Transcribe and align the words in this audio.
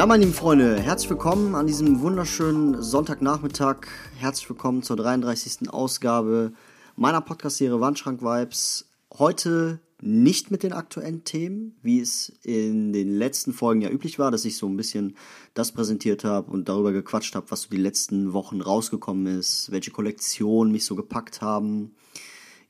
Ja, 0.00 0.06
meine 0.06 0.24
lieben 0.24 0.34
Freunde, 0.34 0.80
herzlich 0.80 1.10
willkommen 1.10 1.54
an 1.54 1.66
diesem 1.66 2.00
wunderschönen 2.00 2.82
Sonntagnachmittag. 2.82 3.80
Herzlich 4.16 4.48
willkommen 4.48 4.82
zur 4.82 4.96
33. 4.96 5.70
Ausgabe 5.70 6.54
meiner 6.96 7.20
Podcast-Serie 7.20 7.82
Wandschrank 7.82 8.22
Vibes. 8.22 8.88
Heute 9.12 9.78
nicht 10.00 10.50
mit 10.50 10.62
den 10.62 10.72
aktuellen 10.72 11.24
Themen, 11.24 11.76
wie 11.82 12.00
es 12.00 12.32
in 12.42 12.94
den 12.94 13.10
letzten 13.10 13.52
Folgen 13.52 13.82
ja 13.82 13.90
üblich 13.90 14.18
war, 14.18 14.30
dass 14.30 14.46
ich 14.46 14.56
so 14.56 14.66
ein 14.70 14.78
bisschen 14.78 15.18
das 15.52 15.70
präsentiert 15.72 16.24
habe 16.24 16.50
und 16.50 16.70
darüber 16.70 16.92
gequatscht 16.92 17.34
habe, 17.34 17.50
was 17.50 17.60
so 17.60 17.68
die 17.68 17.76
letzten 17.76 18.32
Wochen 18.32 18.62
rausgekommen 18.62 19.26
ist, 19.38 19.70
welche 19.70 19.90
Kollektionen 19.90 20.72
mich 20.72 20.86
so 20.86 20.96
gepackt 20.96 21.42
haben. 21.42 21.94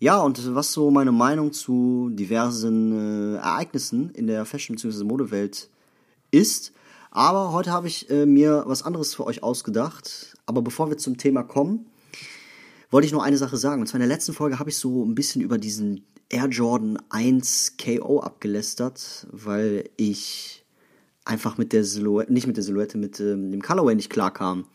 Ja, 0.01 0.19
und 0.21 0.53
was 0.57 0.73
so 0.73 0.91
meine 0.91 1.13
Meinung 1.13 1.53
zu 1.53 2.11
diversen 2.11 3.37
äh, 3.37 3.37
Ereignissen 3.37 4.11
in 4.15 4.27
der 4.27 4.45
Fashion- 4.47 4.75
bzw. 4.75 5.05
Modewelt 5.05 5.71
ist. 6.33 6.73
Aber 7.11 7.53
heute 7.53 7.73
habe 7.73 7.89
ich 7.89 8.09
äh, 8.11 8.25
mir 8.27 8.65
was 8.67 8.83
anderes 8.83 9.15
für 9.15 9.27
euch 9.27 9.43
ausgedacht. 9.43 10.37
Aber 10.47 10.63
bevor 10.63 10.91
wir 10.91 10.99
zum 10.99 11.17
Thema 11.17 11.43
kommen, 11.43 11.87
wollte 12.91 13.07
ich 13.07 13.13
nur 13.13 13.25
eine 13.25 13.37
Sache 13.37 13.57
sagen. 13.57 13.81
Und 13.81 13.87
zwar 13.89 14.01
in 14.01 14.09
der 14.09 14.15
letzten 14.17 14.33
Folge 14.33 14.59
habe 14.59 14.71
ich 14.71 14.77
so 14.77 15.05
ein 15.05 15.15
bisschen 15.15 15.43
über 15.43 15.59
diesen 15.59 16.07
Air 16.29 16.47
Jordan 16.47 16.99
1 17.09 17.77
KO 17.83 18.21
abgelästert, 18.21 19.27
weil 19.31 19.91
ich 19.97 20.65
einfach 21.25 21.59
mit 21.59 21.73
der 21.73 21.85
Silhouette, 21.85 22.33
nicht 22.33 22.47
mit 22.47 22.57
der 22.57 22.65
Silhouette, 22.65 22.97
mit 22.97 23.19
ähm, 23.21 23.51
dem 23.51 23.63
Colorway 23.63 23.95
nicht 23.95 24.11
klarkam. 24.11 24.67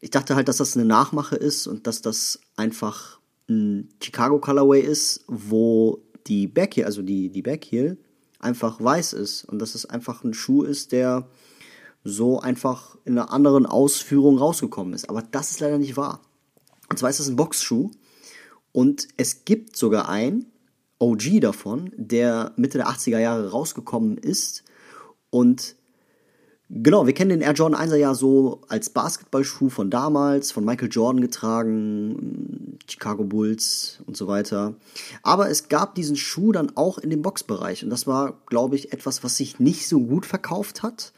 Ich 0.00 0.10
dachte 0.10 0.34
halt, 0.34 0.48
dass 0.48 0.58
das 0.58 0.76
eine 0.76 0.86
Nachmache 0.86 1.36
ist 1.36 1.66
und 1.66 1.86
dass 1.86 2.02
das 2.02 2.40
einfach 2.56 3.18
ein 3.48 3.88
Chicago 4.02 4.38
Colorway 4.38 4.80
ist, 4.80 5.24
wo 5.26 6.02
die 6.26 6.46
Backheel, 6.46 6.84
also 6.84 7.02
die, 7.02 7.30
die 7.30 7.42
Backheel, 7.42 7.98
einfach 8.40 8.82
weiß 8.82 9.12
ist 9.12 9.44
und 9.44 9.58
dass 9.60 9.74
es 9.74 9.86
einfach 9.86 10.24
ein 10.24 10.34
Schuh 10.34 10.62
ist, 10.62 10.92
der 10.92 11.28
so 12.02 12.40
einfach 12.40 12.96
in 13.04 13.18
einer 13.18 13.32
anderen 13.32 13.66
Ausführung 13.66 14.38
rausgekommen 14.38 14.94
ist. 14.94 15.08
Aber 15.08 15.22
das 15.22 15.50
ist 15.50 15.60
leider 15.60 15.78
nicht 15.78 15.96
wahr. 15.96 16.20
Und 16.88 16.98
zwar 16.98 17.10
ist 17.10 17.20
das 17.20 17.28
ein 17.28 17.36
Boxschuh 17.36 17.90
und 18.72 19.08
es 19.16 19.44
gibt 19.44 19.76
sogar 19.76 20.08
einen 20.08 20.46
OG 20.98 21.40
davon, 21.40 21.92
der 21.96 22.52
Mitte 22.56 22.78
der 22.78 22.88
80er 22.88 23.18
Jahre 23.18 23.50
rausgekommen 23.50 24.18
ist 24.18 24.64
und 25.30 25.76
Genau, 26.72 27.04
wir 27.04 27.14
kennen 27.14 27.30
den 27.30 27.40
Air 27.40 27.54
Jordan 27.54 27.80
1er 27.80 27.96
ja 27.96 28.14
so 28.14 28.60
als 28.68 28.90
Basketballschuh 28.90 29.70
von 29.70 29.90
damals, 29.90 30.52
von 30.52 30.64
Michael 30.64 30.88
Jordan 30.88 31.20
getragen, 31.20 32.69
Chicago 32.90 33.24
Bulls 33.24 34.00
und 34.06 34.16
so 34.16 34.26
weiter. 34.26 34.74
Aber 35.22 35.50
es 35.50 35.68
gab 35.68 35.94
diesen 35.94 36.16
Schuh 36.16 36.52
dann 36.52 36.76
auch 36.76 36.98
in 36.98 37.10
dem 37.10 37.22
Boxbereich 37.22 37.84
und 37.84 37.90
das 37.90 38.06
war, 38.06 38.40
glaube 38.46 38.76
ich, 38.76 38.92
etwas, 38.92 39.22
was 39.24 39.36
sich 39.36 39.58
nicht 39.60 39.88
so 39.88 40.00
gut 40.00 40.26
verkauft 40.26 40.82
hat. 40.82 41.12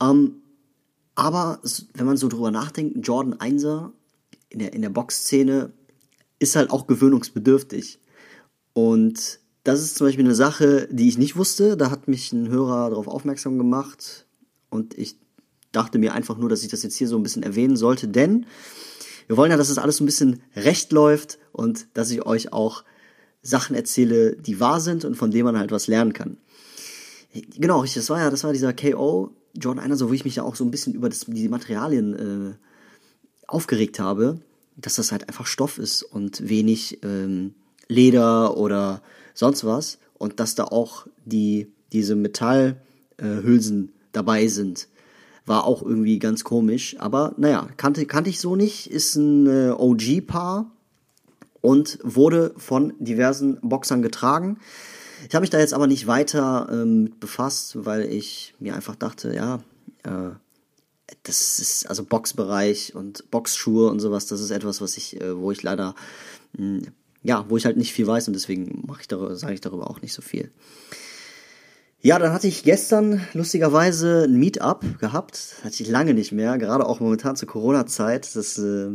Ähm, 0.00 0.42
aber 1.14 1.60
wenn 1.94 2.06
man 2.06 2.16
so 2.16 2.28
drüber 2.28 2.50
nachdenkt, 2.50 3.06
Jordan 3.06 3.34
1er 3.34 3.90
in 4.48 4.58
der, 4.58 4.72
in 4.72 4.82
der 4.82 4.90
Boxszene 4.90 5.72
ist 6.38 6.56
halt 6.56 6.70
auch 6.70 6.86
gewöhnungsbedürftig. 6.86 8.00
Und 8.72 9.40
das 9.64 9.80
ist 9.80 9.96
zum 9.96 10.06
Beispiel 10.06 10.24
eine 10.24 10.34
Sache, 10.34 10.88
die 10.90 11.08
ich 11.08 11.18
nicht 11.18 11.36
wusste. 11.36 11.76
Da 11.76 11.90
hat 11.90 12.08
mich 12.08 12.32
ein 12.32 12.48
Hörer 12.48 12.90
darauf 12.90 13.06
aufmerksam 13.06 13.58
gemacht 13.58 14.26
und 14.70 14.96
ich 14.98 15.18
dachte 15.70 15.98
mir 15.98 16.14
einfach 16.14 16.36
nur, 16.36 16.48
dass 16.48 16.62
ich 16.62 16.68
das 16.68 16.82
jetzt 16.82 16.96
hier 16.96 17.08
so 17.08 17.16
ein 17.16 17.22
bisschen 17.22 17.42
erwähnen 17.42 17.76
sollte, 17.76 18.08
denn 18.08 18.46
wir 19.26 19.36
wollen 19.36 19.50
ja, 19.50 19.56
dass 19.56 19.68
es 19.68 19.76
das 19.76 19.82
alles 19.82 19.96
so 19.96 20.04
ein 20.04 20.06
bisschen 20.06 20.42
recht 20.56 20.92
läuft 20.92 21.38
und 21.52 21.86
dass 21.94 22.10
ich 22.10 22.24
euch 22.26 22.52
auch 22.52 22.84
Sachen 23.42 23.74
erzähle, 23.74 24.36
die 24.36 24.60
wahr 24.60 24.80
sind 24.80 25.04
und 25.04 25.16
von 25.16 25.30
denen 25.30 25.44
man 25.44 25.58
halt 25.58 25.72
was 25.72 25.88
lernen 25.88 26.12
kann. 26.12 26.36
Genau, 27.56 27.84
das 27.84 28.10
war 28.10 28.20
ja, 28.20 28.30
das 28.30 28.44
war 28.44 28.52
dieser 28.52 28.72
KO 28.72 29.30
Jordan 29.54 29.84
1, 29.84 29.98
so 29.98 30.08
wo 30.08 30.12
ich 30.12 30.24
mich 30.24 30.36
ja 30.36 30.42
auch 30.42 30.54
so 30.54 30.64
ein 30.64 30.70
bisschen 30.70 30.94
über 30.94 31.08
das, 31.08 31.26
die 31.26 31.48
Materialien 31.48 32.14
äh, 32.14 32.54
aufgeregt 33.46 33.98
habe, 33.98 34.40
dass 34.76 34.96
das 34.96 35.12
halt 35.12 35.28
einfach 35.28 35.46
Stoff 35.46 35.78
ist 35.78 36.02
und 36.02 36.48
wenig 36.48 37.00
ähm, 37.02 37.54
Leder 37.88 38.56
oder 38.56 39.02
sonst 39.34 39.64
was 39.64 39.98
und 40.14 40.40
dass 40.40 40.54
da 40.54 40.64
auch 40.64 41.06
die 41.24 41.70
diese 41.92 42.16
Metallhülsen 42.16 43.88
äh, 43.88 43.92
dabei 44.12 44.46
sind. 44.46 44.88
War 45.44 45.64
auch 45.64 45.82
irgendwie 45.82 46.18
ganz 46.18 46.44
komisch, 46.44 46.96
aber 46.98 47.34
naja, 47.36 47.68
kannte, 47.76 48.06
kannte 48.06 48.30
ich 48.30 48.38
so 48.38 48.54
nicht, 48.54 48.90
ist 48.90 49.16
ein 49.16 49.46
äh, 49.46 49.70
OG-Paar 49.70 50.70
und 51.60 51.98
wurde 52.02 52.54
von 52.56 52.92
diversen 52.98 53.58
Boxern 53.60 54.02
getragen. 54.02 54.58
Ich 55.28 55.34
habe 55.34 55.42
mich 55.42 55.50
da 55.50 55.58
jetzt 55.58 55.74
aber 55.74 55.86
nicht 55.86 56.06
weiter 56.06 56.68
ähm, 56.70 57.04
mit 57.04 57.20
befasst, 57.20 57.84
weil 57.84 58.02
ich 58.02 58.54
mir 58.58 58.74
einfach 58.74 58.96
dachte, 58.96 59.34
ja, 59.34 59.60
äh, 60.04 60.30
das 61.22 61.58
ist 61.58 61.88
also 61.88 62.04
Boxbereich 62.04 62.94
und 62.94 63.30
Boxschuhe 63.30 63.90
und 63.90 64.00
sowas, 64.00 64.26
das 64.26 64.40
ist 64.40 64.50
etwas, 64.50 64.80
was 64.80 64.96
ich, 64.96 65.20
äh, 65.20 65.36
wo 65.36 65.52
ich 65.52 65.62
leider, 65.62 65.94
mh, 66.56 66.80
hm, 66.80 66.82
ja, 67.24 67.44
wo 67.48 67.56
ich 67.56 67.64
halt 67.64 67.76
nicht 67.76 67.92
viel 67.92 68.06
weiß 68.06 68.26
und 68.26 68.34
deswegen 68.34 68.82
mache 68.86 69.02
ich 69.02 69.08
darüber, 69.08 69.36
sage 69.36 69.54
ich 69.54 69.60
darüber 69.60 69.88
auch 69.88 70.02
nicht 70.02 70.12
so 70.12 70.22
viel. 70.22 70.50
Ja, 72.04 72.18
dann 72.18 72.32
hatte 72.32 72.48
ich 72.48 72.64
gestern 72.64 73.24
lustigerweise 73.32 74.24
ein 74.24 74.34
Meetup 74.34 74.98
gehabt. 74.98 75.54
Hatte 75.62 75.84
ich 75.84 75.88
lange 75.88 76.14
nicht 76.14 76.32
mehr, 76.32 76.58
gerade 76.58 76.84
auch 76.84 76.98
momentan 76.98 77.36
zur 77.36 77.46
Corona-Zeit. 77.46 78.24
Das 78.24 78.34
ist 78.34 78.58
äh, 78.58 78.90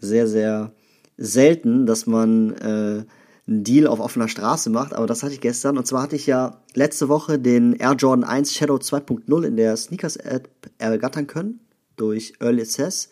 sehr, 0.00 0.26
sehr 0.26 0.72
selten, 1.16 1.86
dass 1.86 2.06
man 2.06 2.54
äh, 2.56 3.04
einen 3.46 3.62
Deal 3.62 3.86
auf 3.86 4.00
offener 4.00 4.26
Straße 4.26 4.70
macht, 4.70 4.92
aber 4.92 5.06
das 5.06 5.22
hatte 5.22 5.34
ich 5.34 5.40
gestern. 5.40 5.78
Und 5.78 5.86
zwar 5.86 6.02
hatte 6.02 6.16
ich 6.16 6.26
ja 6.26 6.60
letzte 6.74 7.08
Woche 7.08 7.38
den 7.38 7.74
Air 7.74 7.92
Jordan 7.92 8.24
1 8.24 8.52
Shadow 8.52 8.74
2.0 8.74 9.44
in 9.44 9.56
der 9.56 9.76
Sneakers-App 9.76 10.48
ergattern 10.78 11.28
können 11.28 11.60
durch 11.94 12.32
Early 12.40 12.62
Access 12.62 13.08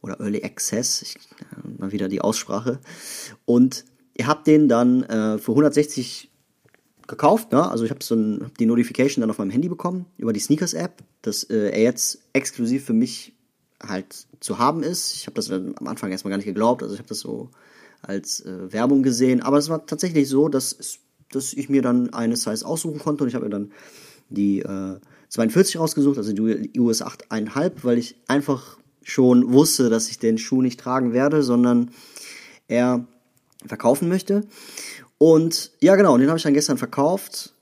oder 0.00 0.20
Early 0.20 0.44
Access, 0.44 1.02
ich, 1.02 1.16
äh, 1.40 1.80
mal 1.80 1.90
wieder 1.90 2.08
die 2.08 2.20
Aussprache. 2.20 2.78
Und 3.46 3.84
ihr 4.14 4.28
habt 4.28 4.46
den 4.46 4.68
dann 4.68 5.02
äh, 5.02 5.38
für 5.38 5.50
160 5.50 6.30
gekauft, 7.06 7.52
ne? 7.52 7.70
Also 7.70 7.84
ich 7.84 7.90
habe 7.90 8.02
so 8.02 8.14
ein, 8.14 8.50
die 8.58 8.66
Notification 8.66 9.20
dann 9.20 9.30
auf 9.30 9.38
meinem 9.38 9.50
Handy 9.50 9.68
bekommen 9.68 10.06
über 10.16 10.32
die 10.32 10.40
Sneakers 10.40 10.74
App, 10.74 11.02
dass 11.22 11.44
äh, 11.44 11.70
er 11.70 11.82
jetzt 11.82 12.20
exklusiv 12.32 12.84
für 12.84 12.92
mich 12.92 13.34
halt 13.82 14.26
zu 14.40 14.58
haben 14.58 14.82
ist. 14.82 15.14
Ich 15.14 15.26
habe 15.26 15.34
das 15.34 15.50
am 15.50 15.86
Anfang 15.86 16.10
erstmal 16.10 16.30
gar 16.30 16.36
nicht 16.36 16.46
geglaubt, 16.46 16.82
also 16.82 16.94
ich 16.94 17.00
habe 17.00 17.08
das 17.08 17.20
so 17.20 17.50
als 18.02 18.40
äh, 18.40 18.72
Werbung 18.72 19.02
gesehen, 19.02 19.42
aber 19.42 19.58
es 19.58 19.68
war 19.68 19.86
tatsächlich 19.86 20.28
so, 20.28 20.48
dass, 20.48 20.98
dass 21.30 21.52
ich 21.52 21.68
mir 21.68 21.82
dann 21.82 22.12
eine 22.12 22.36
Size 22.36 22.66
aussuchen 22.66 22.98
konnte 22.98 23.24
und 23.24 23.28
ich 23.28 23.34
habe 23.34 23.46
mir 23.46 23.50
dann 23.50 23.72
die 24.28 24.60
äh, 24.60 24.98
42 25.28 25.78
rausgesucht, 25.78 26.18
also 26.18 26.32
die 26.32 26.78
US 26.78 27.02
8,5, 27.02 27.72
weil 27.82 27.98
ich 27.98 28.16
einfach 28.28 28.78
schon 29.02 29.52
wusste, 29.52 29.90
dass 29.90 30.08
ich 30.08 30.18
den 30.18 30.38
Schuh 30.38 30.62
nicht 30.62 30.80
tragen 30.80 31.12
werde, 31.12 31.42
sondern 31.42 31.90
er 32.68 33.06
verkaufen 33.66 34.08
möchte. 34.08 34.46
Und 35.18 35.72
ja, 35.80 35.96
genau, 35.96 36.16
den 36.18 36.28
habe 36.28 36.38
ich 36.38 36.42
dann 36.42 36.54
gestern 36.54 36.78
verkauft. 36.78 37.54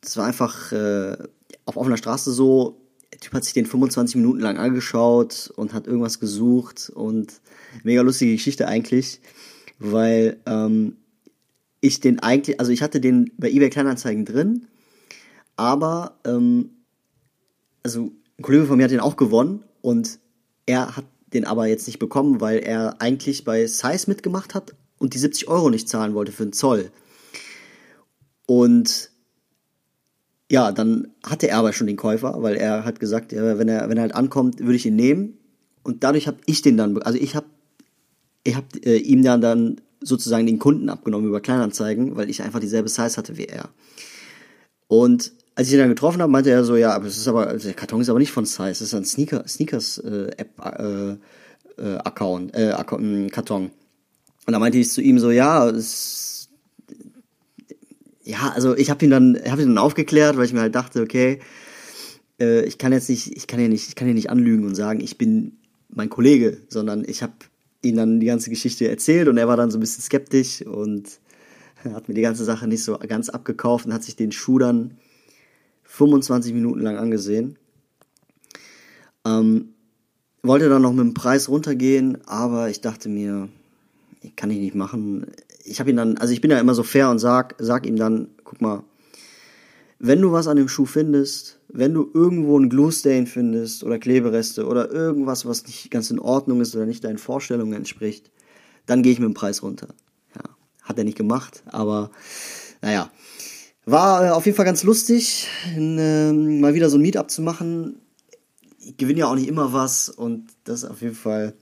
Das 0.00 0.16
war 0.16 0.26
einfach 0.26 0.72
äh, 0.72 1.16
auf 1.64 1.76
offener 1.76 1.96
Straße 1.96 2.32
so. 2.32 2.80
Der 3.12 3.20
Typ 3.20 3.32
hat 3.32 3.44
sich 3.44 3.54
den 3.54 3.66
25 3.66 4.16
Minuten 4.16 4.40
lang 4.40 4.58
angeschaut 4.58 5.52
und 5.56 5.72
hat 5.72 5.86
irgendwas 5.86 6.20
gesucht 6.20 6.90
und 6.94 7.40
mega 7.82 8.02
lustige 8.02 8.32
Geschichte 8.32 8.68
eigentlich, 8.68 9.20
weil 9.78 10.38
ähm, 10.46 10.96
ich 11.80 12.00
den 12.00 12.20
eigentlich, 12.20 12.60
also 12.60 12.70
ich 12.70 12.82
hatte 12.82 13.00
den 13.00 13.32
bei 13.38 13.50
eBay 13.50 13.70
Kleinanzeigen 13.70 14.24
drin, 14.24 14.66
aber 15.56 16.18
ähm, 16.24 16.70
also 17.82 18.12
ein 18.38 18.42
Kollege 18.42 18.66
von 18.66 18.76
mir 18.76 18.84
hat 18.84 18.90
den 18.90 19.00
auch 19.00 19.16
gewonnen 19.16 19.64
und 19.80 20.18
er 20.66 20.96
hat 20.96 21.06
den 21.32 21.44
aber 21.44 21.66
jetzt 21.66 21.86
nicht 21.86 21.98
bekommen, 21.98 22.40
weil 22.40 22.58
er 22.58 23.00
eigentlich 23.00 23.44
bei 23.44 23.66
Size 23.66 24.04
mitgemacht 24.06 24.54
hat, 24.54 24.74
und 24.98 25.14
die 25.14 25.18
70 25.18 25.48
Euro 25.48 25.70
nicht 25.70 25.88
zahlen 25.88 26.14
wollte 26.14 26.32
für 26.32 26.44
den 26.44 26.52
Zoll. 26.52 26.90
Und 28.46 29.10
ja, 30.50 30.72
dann 30.72 31.08
hatte 31.24 31.48
er 31.48 31.58
aber 31.58 31.72
schon 31.72 31.86
den 31.86 31.96
Käufer, 31.96 32.42
weil 32.42 32.56
er 32.56 32.84
hat 32.84 33.00
gesagt, 33.00 33.32
wenn 33.32 33.68
er 33.68 33.88
wenn 33.88 33.98
er 33.98 34.02
halt 34.02 34.14
ankommt, 34.14 34.60
würde 34.60 34.76
ich 34.76 34.86
ihn 34.86 34.96
nehmen. 34.96 35.38
Und 35.82 36.04
dadurch 36.04 36.26
habe 36.26 36.38
ich 36.46 36.62
den 36.62 36.76
dann, 36.76 37.00
also 37.02 37.18
ich 37.18 37.36
habe 37.36 37.46
ich 38.44 38.56
hab, 38.56 38.64
äh, 38.84 38.96
ihm 38.96 39.22
dann 39.22 39.40
dann 39.40 39.80
sozusagen 40.00 40.46
den 40.46 40.58
Kunden 40.58 40.88
abgenommen 40.88 41.28
über 41.28 41.40
Kleinanzeigen, 41.40 42.16
weil 42.16 42.30
ich 42.30 42.42
einfach 42.42 42.60
dieselbe 42.60 42.88
Size 42.88 43.16
hatte 43.16 43.36
wie 43.36 43.46
er. 43.46 43.68
Und 44.86 45.32
als 45.54 45.68
ich 45.68 45.74
ihn 45.74 45.80
dann 45.80 45.88
getroffen 45.88 46.22
habe, 46.22 46.30
meinte 46.30 46.50
er 46.50 46.64
so, 46.64 46.76
ja, 46.76 46.94
aber 46.94 47.06
es 47.06 47.16
ist 47.16 47.28
aber, 47.28 47.46
der 47.54 47.74
Karton 47.74 48.00
ist 48.00 48.08
aber 48.08 48.20
nicht 48.20 48.30
von 48.30 48.46
Size, 48.46 48.70
es 48.70 48.80
ist 48.80 48.94
ein 48.94 49.04
Sneaker, 49.04 49.46
Sneakers 49.46 49.98
äh, 49.98 50.30
App, 50.36 50.60
äh, 50.64 51.16
äh, 51.82 51.96
Account, 51.98 52.54
äh, 52.54 52.70
Account, 52.70 53.32
Karton. 53.32 53.70
Und 54.48 54.52
da 54.52 54.60
meinte 54.60 54.78
ich 54.78 54.88
zu 54.88 55.02
ihm 55.02 55.18
so, 55.18 55.30
ja, 55.30 55.68
es, 55.68 56.48
ja, 58.24 58.50
also 58.54 58.74
ich 58.74 58.88
habe 58.88 59.04
ihn 59.04 59.10
dann, 59.10 59.38
habe 59.46 59.60
ihn 59.60 59.68
dann 59.68 59.76
aufgeklärt, 59.76 60.38
weil 60.38 60.46
ich 60.46 60.54
mir 60.54 60.62
halt 60.62 60.74
dachte, 60.74 61.02
okay, 61.02 61.40
äh, 62.40 62.64
ich 62.64 62.78
kann 62.78 62.92
jetzt 62.92 63.10
nicht, 63.10 63.36
ich 63.36 63.46
kann 63.46 63.60
hier 63.60 63.68
nicht, 63.68 63.88
ich 63.88 63.94
kann 63.94 64.06
hier 64.06 64.14
nicht 64.14 64.30
anlügen 64.30 64.64
und 64.64 64.74
sagen, 64.74 65.00
ich 65.00 65.18
bin 65.18 65.58
mein 65.90 66.08
Kollege, 66.08 66.62
sondern 66.70 67.04
ich 67.06 67.22
habe 67.22 67.34
ihm 67.82 67.96
dann 67.96 68.20
die 68.20 68.26
ganze 68.26 68.48
Geschichte 68.48 68.88
erzählt 68.88 69.28
und 69.28 69.36
er 69.36 69.48
war 69.48 69.58
dann 69.58 69.70
so 69.70 69.76
ein 69.76 69.80
bisschen 69.80 70.02
skeptisch 70.02 70.62
und 70.62 71.20
hat 71.84 72.08
mir 72.08 72.14
die 72.14 72.22
ganze 72.22 72.46
Sache 72.46 72.66
nicht 72.66 72.82
so 72.82 72.96
ganz 72.96 73.28
abgekauft 73.28 73.84
und 73.84 73.92
hat 73.92 74.02
sich 74.02 74.16
den 74.16 74.32
Schuh 74.32 74.58
dann 74.58 74.96
25 75.82 76.54
Minuten 76.54 76.80
lang 76.80 76.96
angesehen. 76.96 77.58
Ähm, 79.26 79.74
wollte 80.42 80.70
dann 80.70 80.80
noch 80.80 80.94
mit 80.94 81.04
dem 81.04 81.12
Preis 81.12 81.50
runtergehen, 81.50 82.26
aber 82.26 82.70
ich 82.70 82.80
dachte 82.80 83.10
mir, 83.10 83.50
kann 84.36 84.50
ich 84.50 84.58
nicht 84.58 84.74
machen. 84.74 85.26
Ich 85.64 85.80
habe 85.80 85.90
ihn 85.90 85.96
dann, 85.96 86.16
also 86.18 86.32
ich 86.32 86.40
bin 86.40 86.50
ja 86.50 86.58
immer 86.58 86.74
so 86.74 86.82
fair 86.82 87.10
und 87.10 87.18
sag, 87.18 87.54
sag 87.58 87.86
ihm 87.86 87.96
dann, 87.96 88.28
guck 88.44 88.60
mal, 88.60 88.84
wenn 89.98 90.20
du 90.20 90.32
was 90.32 90.46
an 90.46 90.56
dem 90.56 90.68
Schuh 90.68 90.86
findest, 90.86 91.58
wenn 91.68 91.92
du 91.92 92.08
irgendwo 92.14 92.56
einen 92.56 92.70
Glue 92.70 92.92
Stain 92.92 93.26
findest 93.26 93.82
oder 93.82 93.98
Klebereste 93.98 94.66
oder 94.66 94.90
irgendwas, 94.90 95.44
was 95.44 95.66
nicht 95.66 95.90
ganz 95.90 96.10
in 96.10 96.20
Ordnung 96.20 96.60
ist 96.60 96.74
oder 96.74 96.86
nicht 96.86 97.04
deinen 97.04 97.18
Vorstellungen 97.18 97.74
entspricht, 97.74 98.30
dann 98.86 99.02
gehe 99.02 99.12
ich 99.12 99.18
mit 99.18 99.28
dem 99.28 99.34
Preis 99.34 99.62
runter. 99.62 99.88
Ja, 100.34 100.42
hat 100.82 100.98
er 100.98 101.04
nicht 101.04 101.18
gemacht, 101.18 101.62
aber 101.66 102.10
naja. 102.80 103.10
War 103.84 104.26
äh, 104.26 104.30
auf 104.30 104.44
jeden 104.44 104.56
Fall 104.56 104.66
ganz 104.66 104.82
lustig, 104.82 105.48
äh, 105.74 106.32
mal 106.32 106.74
wieder 106.74 106.90
so 106.90 106.98
ein 106.98 107.02
Meetup 107.02 107.30
zu 107.30 107.40
machen. 107.40 108.02
Ich 108.78 108.98
gewinne 108.98 109.20
ja 109.20 109.26
auch 109.26 109.34
nicht 109.34 109.48
immer 109.48 109.72
was 109.72 110.10
und 110.10 110.48
das 110.64 110.82
ist 110.82 110.90
auf 110.90 111.00
jeden 111.00 111.14
Fall 111.14 111.54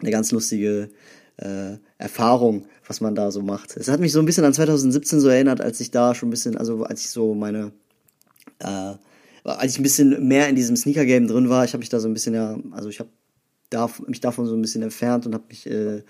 eine 0.00 0.10
ganz 0.10 0.32
lustige 0.32 0.88
äh, 1.36 1.76
Erfahrung, 1.98 2.66
was 2.86 3.00
man 3.00 3.14
da 3.14 3.30
so 3.30 3.42
macht. 3.42 3.76
Es 3.76 3.88
hat 3.88 4.00
mich 4.00 4.12
so 4.12 4.20
ein 4.20 4.26
bisschen 4.26 4.44
an 4.44 4.54
2017 4.54 5.20
so 5.20 5.28
erinnert, 5.28 5.60
als 5.60 5.80
ich 5.80 5.90
da 5.90 6.14
schon 6.14 6.28
ein 6.28 6.30
bisschen, 6.30 6.56
also 6.56 6.84
als 6.84 7.00
ich 7.00 7.10
so 7.10 7.34
meine, 7.34 7.72
äh, 8.60 8.94
als 9.44 9.72
ich 9.72 9.80
ein 9.80 9.82
bisschen 9.82 10.26
mehr 10.26 10.48
in 10.48 10.54
diesem 10.54 10.76
Sneaker-Game 10.76 11.26
drin 11.26 11.48
war, 11.48 11.64
ich 11.64 11.72
habe 11.72 11.80
mich 11.80 11.88
da 11.88 11.98
so 11.98 12.08
ein 12.08 12.14
bisschen 12.14 12.34
ja, 12.34 12.56
also 12.70 12.88
ich 12.88 13.00
habe 13.00 13.10
da, 13.70 13.90
mich 14.06 14.20
davon 14.20 14.46
so 14.46 14.54
ein 14.54 14.62
bisschen 14.62 14.82
entfernt 14.82 15.26
und 15.26 15.34
habe 15.34 15.44
mich, 15.48 15.66
äh, 15.66 16.02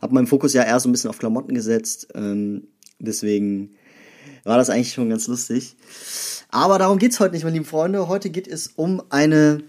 habe 0.00 0.14
meinen 0.14 0.26
Fokus 0.26 0.54
ja 0.54 0.62
eher 0.62 0.80
so 0.80 0.88
ein 0.88 0.92
bisschen 0.92 1.10
auf 1.10 1.18
Klamotten 1.18 1.54
gesetzt. 1.54 2.08
Ähm, 2.14 2.68
deswegen 2.98 3.74
war 4.44 4.56
das 4.56 4.70
eigentlich 4.70 4.94
schon 4.94 5.10
ganz 5.10 5.26
lustig. 5.26 5.76
Aber 6.48 6.78
darum 6.78 6.98
geht's 6.98 7.20
heute 7.20 7.34
nicht, 7.34 7.44
meine 7.44 7.54
lieben 7.54 7.66
Freunde. 7.66 8.08
Heute 8.08 8.30
geht 8.30 8.48
es 8.48 8.68
um 8.68 9.02
eine 9.10 9.62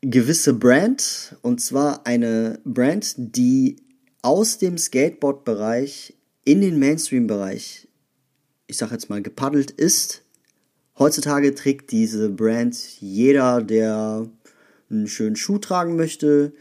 gewisse 0.00 0.54
Brand. 0.54 1.36
Und 1.42 1.60
zwar 1.60 2.06
eine 2.06 2.58
Brand, 2.64 3.14
die 3.16 3.76
aus 4.22 4.58
dem 4.58 4.78
Skateboard-Bereich 4.78 6.14
in 6.44 6.60
den 6.60 6.78
Mainstream-Bereich, 6.78 7.88
ich 8.66 8.76
sag 8.76 8.90
jetzt 8.90 9.10
mal, 9.10 9.22
gepaddelt 9.22 9.70
ist. 9.70 10.22
Heutzutage 10.98 11.54
trägt 11.54 11.92
diese 11.92 12.28
Brand 12.30 12.76
jeder, 13.00 13.62
der 13.62 14.28
einen 14.90 15.06
schönen 15.06 15.36
Schuh 15.36 15.58
tragen 15.58 15.96
möchte. 15.96 16.52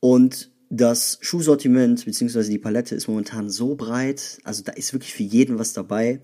Und 0.00 0.50
das 0.70 1.18
Schuhsortiment 1.20 2.04
bzw. 2.04 2.42
die 2.44 2.58
Palette 2.58 2.94
ist 2.94 3.08
momentan 3.08 3.48
so 3.48 3.74
breit, 3.74 4.38
also 4.44 4.62
da 4.62 4.72
ist 4.72 4.92
wirklich 4.92 5.14
für 5.14 5.22
jeden 5.22 5.58
was 5.58 5.72
dabei. 5.72 6.20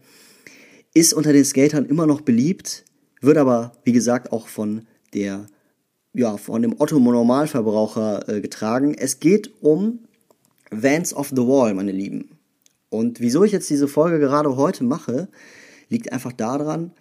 Ist 0.93 1.15
unter 1.15 1.33
den 1.33 1.45
Skatern 1.45 1.87
immer 1.87 2.07
noch 2.07 2.21
beliebt, 2.21 2.85
wird 3.21 3.39
aber, 3.39 3.73
wie 3.85 3.93
gesagt, 3.93 4.33
auch 4.33 4.49
von 4.49 4.87
der 5.15 5.47
ja, 6.15 6.37
von 6.37 6.63
dem 6.63 6.81
Otto 6.81 6.99
Normalverbraucher 6.99 8.29
äh, 8.29 8.41
getragen. 8.41 8.95
Es 8.95 9.21
geht 9.21 9.51
um 9.61 10.01
Vans 10.71 11.13
of 11.13 11.31
the 11.31 11.39
Wall, 11.39 11.75
meine 11.75 11.93
Lieben. 11.93 12.39
Und 12.89 13.21
wieso 13.21 13.43
ich 13.43 13.53
jetzt 13.53 13.69
diese 13.69 13.89
Folge 13.89 14.21
gerade 14.21 14.57
heute 14.57 14.85
mache, 14.85 15.29
liegt 15.89 16.13
einfach 16.13 16.33
daran, 16.33 16.93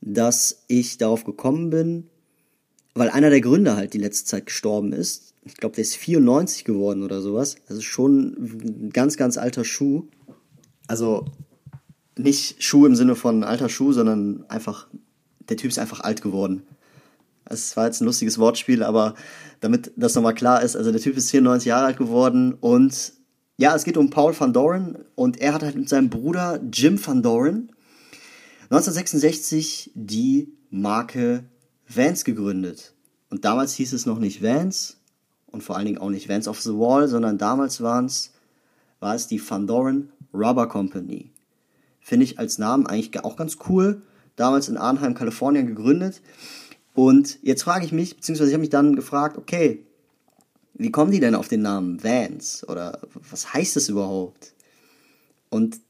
dass 0.00 0.64
ich 0.66 0.96
darauf 0.96 1.24
gekommen 1.24 1.70
bin, 1.70 2.08
weil 2.94 3.10
einer 3.10 3.30
der 3.30 3.42
Gründer 3.42 3.76
halt 3.76 3.92
die 3.92 3.98
letzte 3.98 4.24
Zeit 4.24 4.46
gestorben 4.46 4.92
ist. 4.92 5.34
Ich 5.44 5.56
glaube, 5.56 5.74
der 5.74 5.82
ist 5.82 5.96
94 5.96 6.64
geworden 6.64 7.02
oder 7.02 7.20
sowas. 7.20 7.56
Ist 7.68 7.84
schon 7.84 8.32
ein 8.86 8.90
ganz, 8.90 9.18
ganz 9.18 9.36
alter 9.36 9.64
Schuh. 9.64 10.04
Also 10.86 11.26
nicht 12.16 12.62
Schuh 12.62 12.86
im 12.86 12.94
Sinne 12.94 13.14
von 13.14 13.44
alter 13.44 13.68
Schuh, 13.68 13.92
sondern 13.92 14.44
einfach, 14.48 14.88
der 15.48 15.58
Typ 15.58 15.70
ist 15.70 15.78
einfach 15.78 16.00
alt 16.00 16.22
geworden. 16.22 16.62
Es 17.46 17.76
war 17.76 17.86
jetzt 17.86 18.00
ein 18.00 18.06
lustiges 18.06 18.38
Wortspiel, 18.38 18.82
aber 18.82 19.14
damit 19.60 19.92
das 19.96 20.14
nochmal 20.14 20.34
klar 20.34 20.62
ist, 20.62 20.76
also 20.76 20.90
der 20.92 21.00
Typ 21.00 21.16
ist 21.16 21.30
94 21.30 21.66
Jahre 21.66 21.86
alt 21.86 21.96
geworden 21.96 22.54
und 22.54 23.12
ja, 23.56 23.74
es 23.74 23.84
geht 23.84 23.96
um 23.96 24.10
Paul 24.10 24.38
van 24.38 24.52
Doren 24.52 24.98
und 25.14 25.40
er 25.40 25.54
hat 25.54 25.62
halt 25.62 25.76
mit 25.76 25.88
seinem 25.88 26.10
Bruder 26.10 26.60
Jim 26.72 26.98
van 27.04 27.22
Doren 27.22 27.70
1966 28.64 29.92
die 29.94 30.52
Marke 30.70 31.44
Vans 31.86 32.24
gegründet. 32.24 32.94
Und 33.30 33.44
damals 33.44 33.74
hieß 33.74 33.92
es 33.92 34.06
noch 34.06 34.18
nicht 34.18 34.42
Vans 34.42 34.98
und 35.46 35.62
vor 35.62 35.76
allen 35.76 35.86
Dingen 35.86 35.98
auch 35.98 36.10
nicht 36.10 36.28
Vans 36.28 36.48
of 36.48 36.60
the 36.60 36.70
Wall, 36.70 37.06
sondern 37.06 37.38
damals 37.38 37.80
waren's, 37.80 38.32
war 38.98 39.14
es 39.14 39.28
die 39.28 39.40
Van 39.40 39.66
Doren 39.66 40.10
Rubber 40.32 40.68
Company. 40.68 41.30
Finde 42.00 42.24
ich 42.24 42.38
als 42.38 42.58
Namen 42.58 42.86
eigentlich 42.86 43.22
auch 43.22 43.36
ganz 43.36 43.58
cool. 43.68 44.02
Damals 44.36 44.68
in 44.68 44.76
Arnheim, 44.76 45.14
Kalifornien 45.14 45.66
gegründet. 45.66 46.20
Und 46.94 47.38
jetzt 47.42 47.64
frage 47.64 47.84
ich 47.84 47.92
mich, 47.92 48.16
beziehungsweise 48.16 48.50
ich 48.50 48.54
habe 48.54 48.62
mich 48.62 48.70
dann 48.70 48.96
gefragt, 48.96 49.36
okay, 49.36 49.84
wie 50.74 50.90
kommen 50.90 51.10
die 51.10 51.20
denn 51.20 51.34
auf 51.34 51.48
den 51.48 51.62
Namen 51.62 52.02
Vans? 52.02 52.66
Oder 52.68 53.00
was 53.30 53.52
heißt 53.52 53.76
das 53.76 53.88
überhaupt? 53.88 54.54
Und 55.50 55.80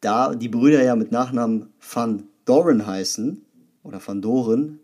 da 0.00 0.34
die 0.34 0.48
Brüder 0.48 0.82
ja 0.82 0.94
mit 0.94 1.10
Nachnamen 1.10 1.72
Van 1.80 2.24
Doren 2.44 2.86
heißen, 2.86 3.44
oder 3.82 4.00
Van 4.04 4.22
Doren, 4.22 4.80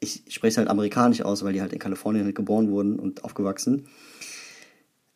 ich 0.00 0.22
spreche 0.28 0.52
es 0.52 0.56
halt 0.58 0.68
amerikanisch 0.68 1.22
aus, 1.22 1.42
weil 1.42 1.52
die 1.52 1.60
halt 1.60 1.72
in 1.72 1.78
Kalifornien 1.78 2.24
halt 2.24 2.36
geboren 2.36 2.70
wurden 2.70 2.98
und 2.98 3.24
aufgewachsen. 3.24 3.88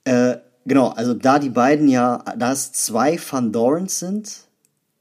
Äh, 0.04 0.38
genau, 0.64 0.88
also 0.88 1.14
da 1.14 1.38
die 1.38 1.50
beiden 1.50 1.88
ja, 1.88 2.18
da 2.36 2.52
es 2.52 2.72
zwei 2.72 3.18
Van 3.30 3.52
Dorens 3.52 4.00
sind, 4.00 4.40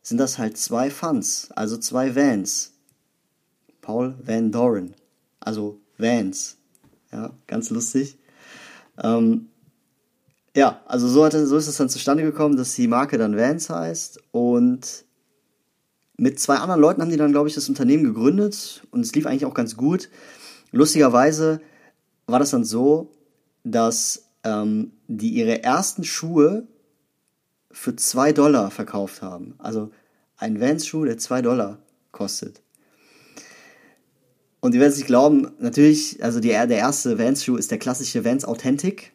sind 0.04 0.18
das 0.18 0.38
halt 0.38 0.58
zwei 0.58 0.90
Fans, 0.90 1.50
also 1.56 1.78
zwei 1.78 2.16
Vans. 2.16 2.71
Paul 3.82 4.16
Van 4.24 4.52
Doren. 4.52 4.96
Also 5.40 5.80
Vans. 5.98 6.58
Ja, 7.12 7.32
ganz 7.48 7.70
lustig. 7.70 8.18
Ähm, 9.02 9.48
ja, 10.56 10.82
also 10.86 11.08
so, 11.08 11.24
hat, 11.26 11.34
so 11.34 11.58
ist 11.58 11.68
es 11.68 11.78
dann 11.78 11.90
zustande 11.90 12.24
gekommen, 12.24 12.58
dass 12.58 12.76
die 12.76 12.88
Marke 12.88 13.18
dann 13.18 13.38
Vans 13.38 13.70
heißt 13.70 14.20
und 14.32 15.06
mit 16.18 16.40
zwei 16.40 16.58
anderen 16.58 16.82
Leuten 16.82 17.02
haben 17.02 17.10
die 17.10 17.18
dann, 17.18 17.32
glaube 17.32 17.48
ich, 17.48 17.56
das 17.56 17.70
Unternehmen 17.70 18.04
gegründet 18.04 18.86
und 18.92 19.02
es 19.02 19.16
lief 19.16 19.26
eigentlich 19.26 19.46
auch 19.46 19.54
ganz 19.54 19.76
gut. 19.76 20.10
Lustigerweise 20.72 21.62
war 22.28 22.40
das 22.40 22.52
dann 22.52 22.64
so, 22.64 23.12
dass 23.64 24.30
ähm, 24.44 24.92
die 25.08 25.30
ihre 25.30 25.64
ersten 25.64 26.04
Schuhe 26.04 26.68
für 27.72 27.96
zwei 27.96 28.34
Dollar 28.34 28.72
verkauft 28.72 29.22
haben. 29.22 29.56
Also 29.58 29.92
ein 30.38 30.60
Vans-Schuh, 30.60 31.06
der 31.06 31.18
zwei 31.18 31.42
Dollar 31.42 31.80
kostet. 32.12 32.62
Und 34.62 34.76
ihr 34.76 34.80
werdet 34.80 34.94
es 34.94 35.00
nicht 35.00 35.08
glauben, 35.08 35.52
natürlich, 35.60 36.24
also 36.24 36.40
die, 36.40 36.50
der 36.50 36.70
erste 36.70 37.18
Vans-Schuh 37.18 37.58
ist 37.58 37.72
der 37.72 37.80
klassische 37.80 38.24
Vans 38.24 38.46
Authentic. 38.46 39.12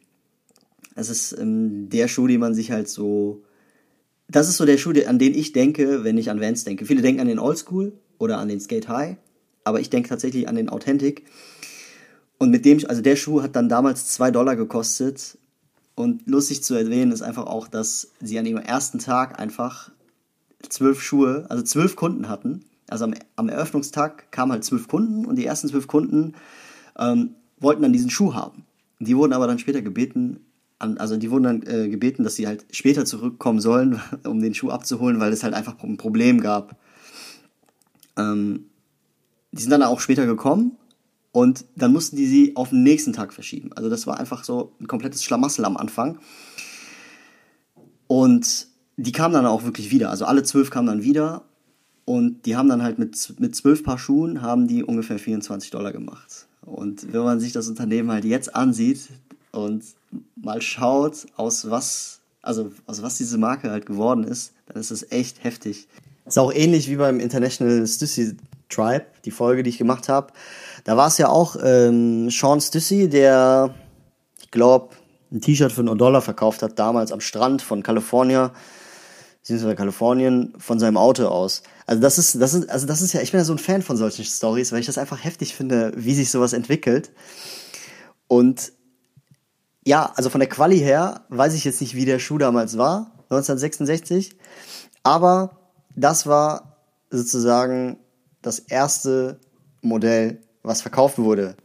Das 0.97 1.09
ist 1.09 1.33
ähm, 1.39 1.89
der 1.89 2.09
Schuh, 2.09 2.27
den 2.27 2.41
man 2.41 2.55
sich 2.55 2.73
halt 2.73 2.89
so. 2.89 3.45
Das 4.29 4.49
ist 4.49 4.57
so 4.57 4.67
der 4.67 4.77
Schuh, 4.77 4.93
an 5.07 5.21
den 5.21 5.35
ich 5.35 5.53
denke, 5.53 6.03
wenn 6.03 6.19
ich 6.19 6.31
an 6.31 6.41
Vans 6.41 6.65
denke. 6.65 6.85
Viele 6.85 7.01
denken 7.01 7.21
an 7.21 7.29
den 7.29 7.39
Oldschool 7.39 7.93
oder 8.19 8.39
an 8.39 8.49
den 8.49 8.61
Skate 8.61 8.89
High, 8.89 9.17
aber 9.63 9.79
ich 9.79 9.89
denke 9.89 10.09
tatsächlich 10.09 10.49
an 10.49 10.57
den 10.57 10.69
Authentic. 10.69 11.23
Und 12.39 12.51
mit 12.51 12.65
dem, 12.65 12.85
also 12.89 13.01
der 13.01 13.15
Schuh 13.15 13.41
hat 13.41 13.55
dann 13.55 13.69
damals 13.69 14.09
2 14.09 14.33
Dollar 14.33 14.57
gekostet. 14.57 15.39
Und 15.95 16.27
lustig 16.27 16.65
zu 16.65 16.75
erwähnen 16.75 17.13
ist 17.13 17.23
einfach 17.23 17.47
auch, 17.47 17.69
dass 17.69 18.11
sie 18.21 18.39
an 18.39 18.47
ihrem 18.47 18.63
ersten 18.63 18.99
Tag 18.99 19.39
einfach 19.39 19.93
zwölf 20.69 21.01
Schuhe, 21.01 21.47
also 21.49 21.63
zwölf 21.63 21.95
Kunden 21.95 22.29
hatten 22.29 22.65
also 22.89 23.05
am, 23.05 23.15
am 23.37 23.49
Eröffnungstag 23.49 24.31
kamen 24.31 24.53
halt 24.53 24.65
zwölf 24.65 24.89
Kunden 24.89 25.27
und 25.27 25.37
die 25.37 25.47
ersten 25.47 25.69
zwölf 25.69 25.87
Kunden 25.87 26.35
ähm, 26.99 27.35
wollten 27.59 27.83
dann 27.83 27.93
diesen 27.93 28.11
Schuh 28.11 28.35
haben. 28.35 28.65
Die 28.99 29.17
wurden 29.17 29.33
aber 29.33 29.47
dann 29.47 29.59
später 29.59 29.83
gebeten, 29.83 30.41
also 30.79 31.17
die 31.17 31.31
wurden 31.31 31.45
dann 31.45 31.63
äh, 31.63 31.89
gebeten, 31.89 32.23
dass 32.23 32.37
sie 32.37 32.47
halt 32.47 32.67
später 32.71 33.05
zurückkommen 33.05 33.61
sollen, 33.61 34.01
um 34.25 34.41
den 34.41 34.55
Schuh 34.55 34.71
abzuholen, 34.71 35.21
weil 35.21 35.33
es 35.33 35.43
halt 35.43 35.55
einfach 35.55 35.83
ein 35.83 35.97
Problem 35.97 36.41
gab. 36.41 36.77
Ähm, 38.17 38.67
die 39.53 39.63
sind 39.63 39.71
dann 39.71 39.83
auch 39.83 40.01
später 40.01 40.27
gekommen 40.27 40.77
und 41.33 41.65
dann 41.77 41.93
mussten 41.93 42.17
die 42.17 42.27
sie 42.27 42.57
auf 42.57 42.71
den 42.71 42.83
nächsten 42.83 43.13
Tag 43.13 43.33
verschieben. 43.33 43.73
Also 43.75 43.89
das 43.91 44.07
war 44.07 44.19
einfach 44.19 44.45
so 44.45 44.73
ein 44.81 44.87
komplettes 44.87 45.25
Schlamassel 45.25 45.65
am 45.65 45.77
Anfang. 45.77 46.19
Und 48.07 48.69
die 48.97 49.13
kamen 49.13 49.35
dann 49.35 49.47
auch 49.47 49.65
wirklich 49.65 49.91
wieder. 49.91 50.11
Also 50.11 50.25
alle 50.25 50.43
zwölf 50.45 50.71
kamen 50.71 50.87
dann 50.87 51.03
wieder 51.03 51.45
und 52.07 52.47
die 52.47 52.57
haben 52.57 52.71
dann 52.71 52.83
halt 52.83 52.99
mit, 52.99 53.35
mit 53.39 53.55
zwölf 53.55 53.85
Paar 53.85 53.99
Schuhen 53.99 54.41
haben 54.41 54.67
die 54.67 54.83
ungefähr 54.83 55.19
24 55.19 55.71
Dollar 55.71 55.93
gemacht. 55.93 56.47
Und 56.65 57.13
wenn 57.13 57.23
man 57.23 57.39
sich 57.39 57.53
das 57.53 57.69
Unternehmen 57.69 58.11
halt 58.11 58.25
jetzt 58.25 58.55
ansieht, 58.55 59.09
und 59.57 59.85
mal 60.37 60.61
schaut, 60.63 61.27
aus 61.37 61.71
was, 61.71 62.21
also 62.43 62.71
aus 62.87 63.03
was 63.03 63.17
diese 63.17 63.39
Marke 63.39 63.71
halt 63.71 63.87
geworden 63.87 64.25
ist, 64.25 64.53
dann 64.67 64.81
ist 64.81 64.91
es 64.91 65.11
echt 65.11 65.43
heftig. 65.43 65.89
Ist 66.27 66.39
auch 66.39 66.53
ähnlich 66.53 66.89
wie 66.91 66.97
beim 66.97 67.21
International 67.21 67.87
Stussy 67.87 68.37
Tribe, 68.69 69.07
die 69.25 69.31
Folge, 69.31 69.63
die 69.63 69.71
ich 69.71 69.79
gemacht 69.79 70.09
habe. 70.09 70.33
Da 70.85 70.97
war 70.97 71.09
es 71.09 71.19
ja 71.19 71.29
auch 71.29 71.57
ähm, 71.63 72.31
Sean 72.31 72.61
Stussy, 72.61 73.09
der, 73.09 73.75
ich 74.41 74.51
glaube, 74.51 74.95
ein 75.33 75.41
T-Shirt 75.41 75.73
für 75.73 75.81
einen 75.81 75.99
Dollar 75.99 76.21
verkauft 76.21 76.63
hat, 76.63 76.79
damals 76.79 77.13
am 77.13 77.21
Strand 77.21 77.63
von 77.63 77.83
Kalifornien, 77.83 78.51
beziehungsweise 79.41 79.77
Kalifornien, 79.77 80.53
von 80.59 80.79
seinem 80.79 80.97
Auto 80.97 81.27
aus. 81.27 81.63
Also 81.87 82.03
das 82.03 82.19
ist, 82.19 82.41
das 82.41 82.53
ist, 82.53 82.69
also 82.69 82.87
das 82.87 83.01
ist 83.01 83.13
ja, 83.13 83.21
ich 83.21 83.31
bin 83.31 83.39
ja 83.39 83.45
so 83.45 83.55
ein 83.55 83.59
Fan 83.59 83.83
von 83.83 83.97
solchen 83.97 84.25
Stories, 84.25 84.73
weil 84.73 84.81
ich 84.81 84.87
das 84.87 84.99
einfach 84.99 85.23
heftig 85.23 85.55
finde, 85.55 85.93
wie 85.97 86.15
sich 86.15 86.31
sowas 86.31 86.53
entwickelt. 86.53 87.13
Und 88.27 88.73
ja, 89.85 90.13
also 90.17 90.29
von 90.29 90.41
der 90.41 90.49
Quali 90.49 90.79
her 90.79 91.25
weiß 91.29 91.55
ich 91.55 91.65
jetzt 91.65 91.81
nicht, 91.81 91.95
wie 91.95 92.05
der 92.05 92.19
Schuh 92.19 92.39
damals 92.39 92.77
war, 92.77 93.13
1966. 93.31 94.37
Aber 95.05 95.59
das 95.95 96.27
war 96.27 96.77
sozusagen 97.11 97.99
das 98.43 98.59
erste 98.59 99.39
Modell, 99.81 100.43
was 100.65 100.83
verkauft 100.83 101.19
wurde. 101.19 101.57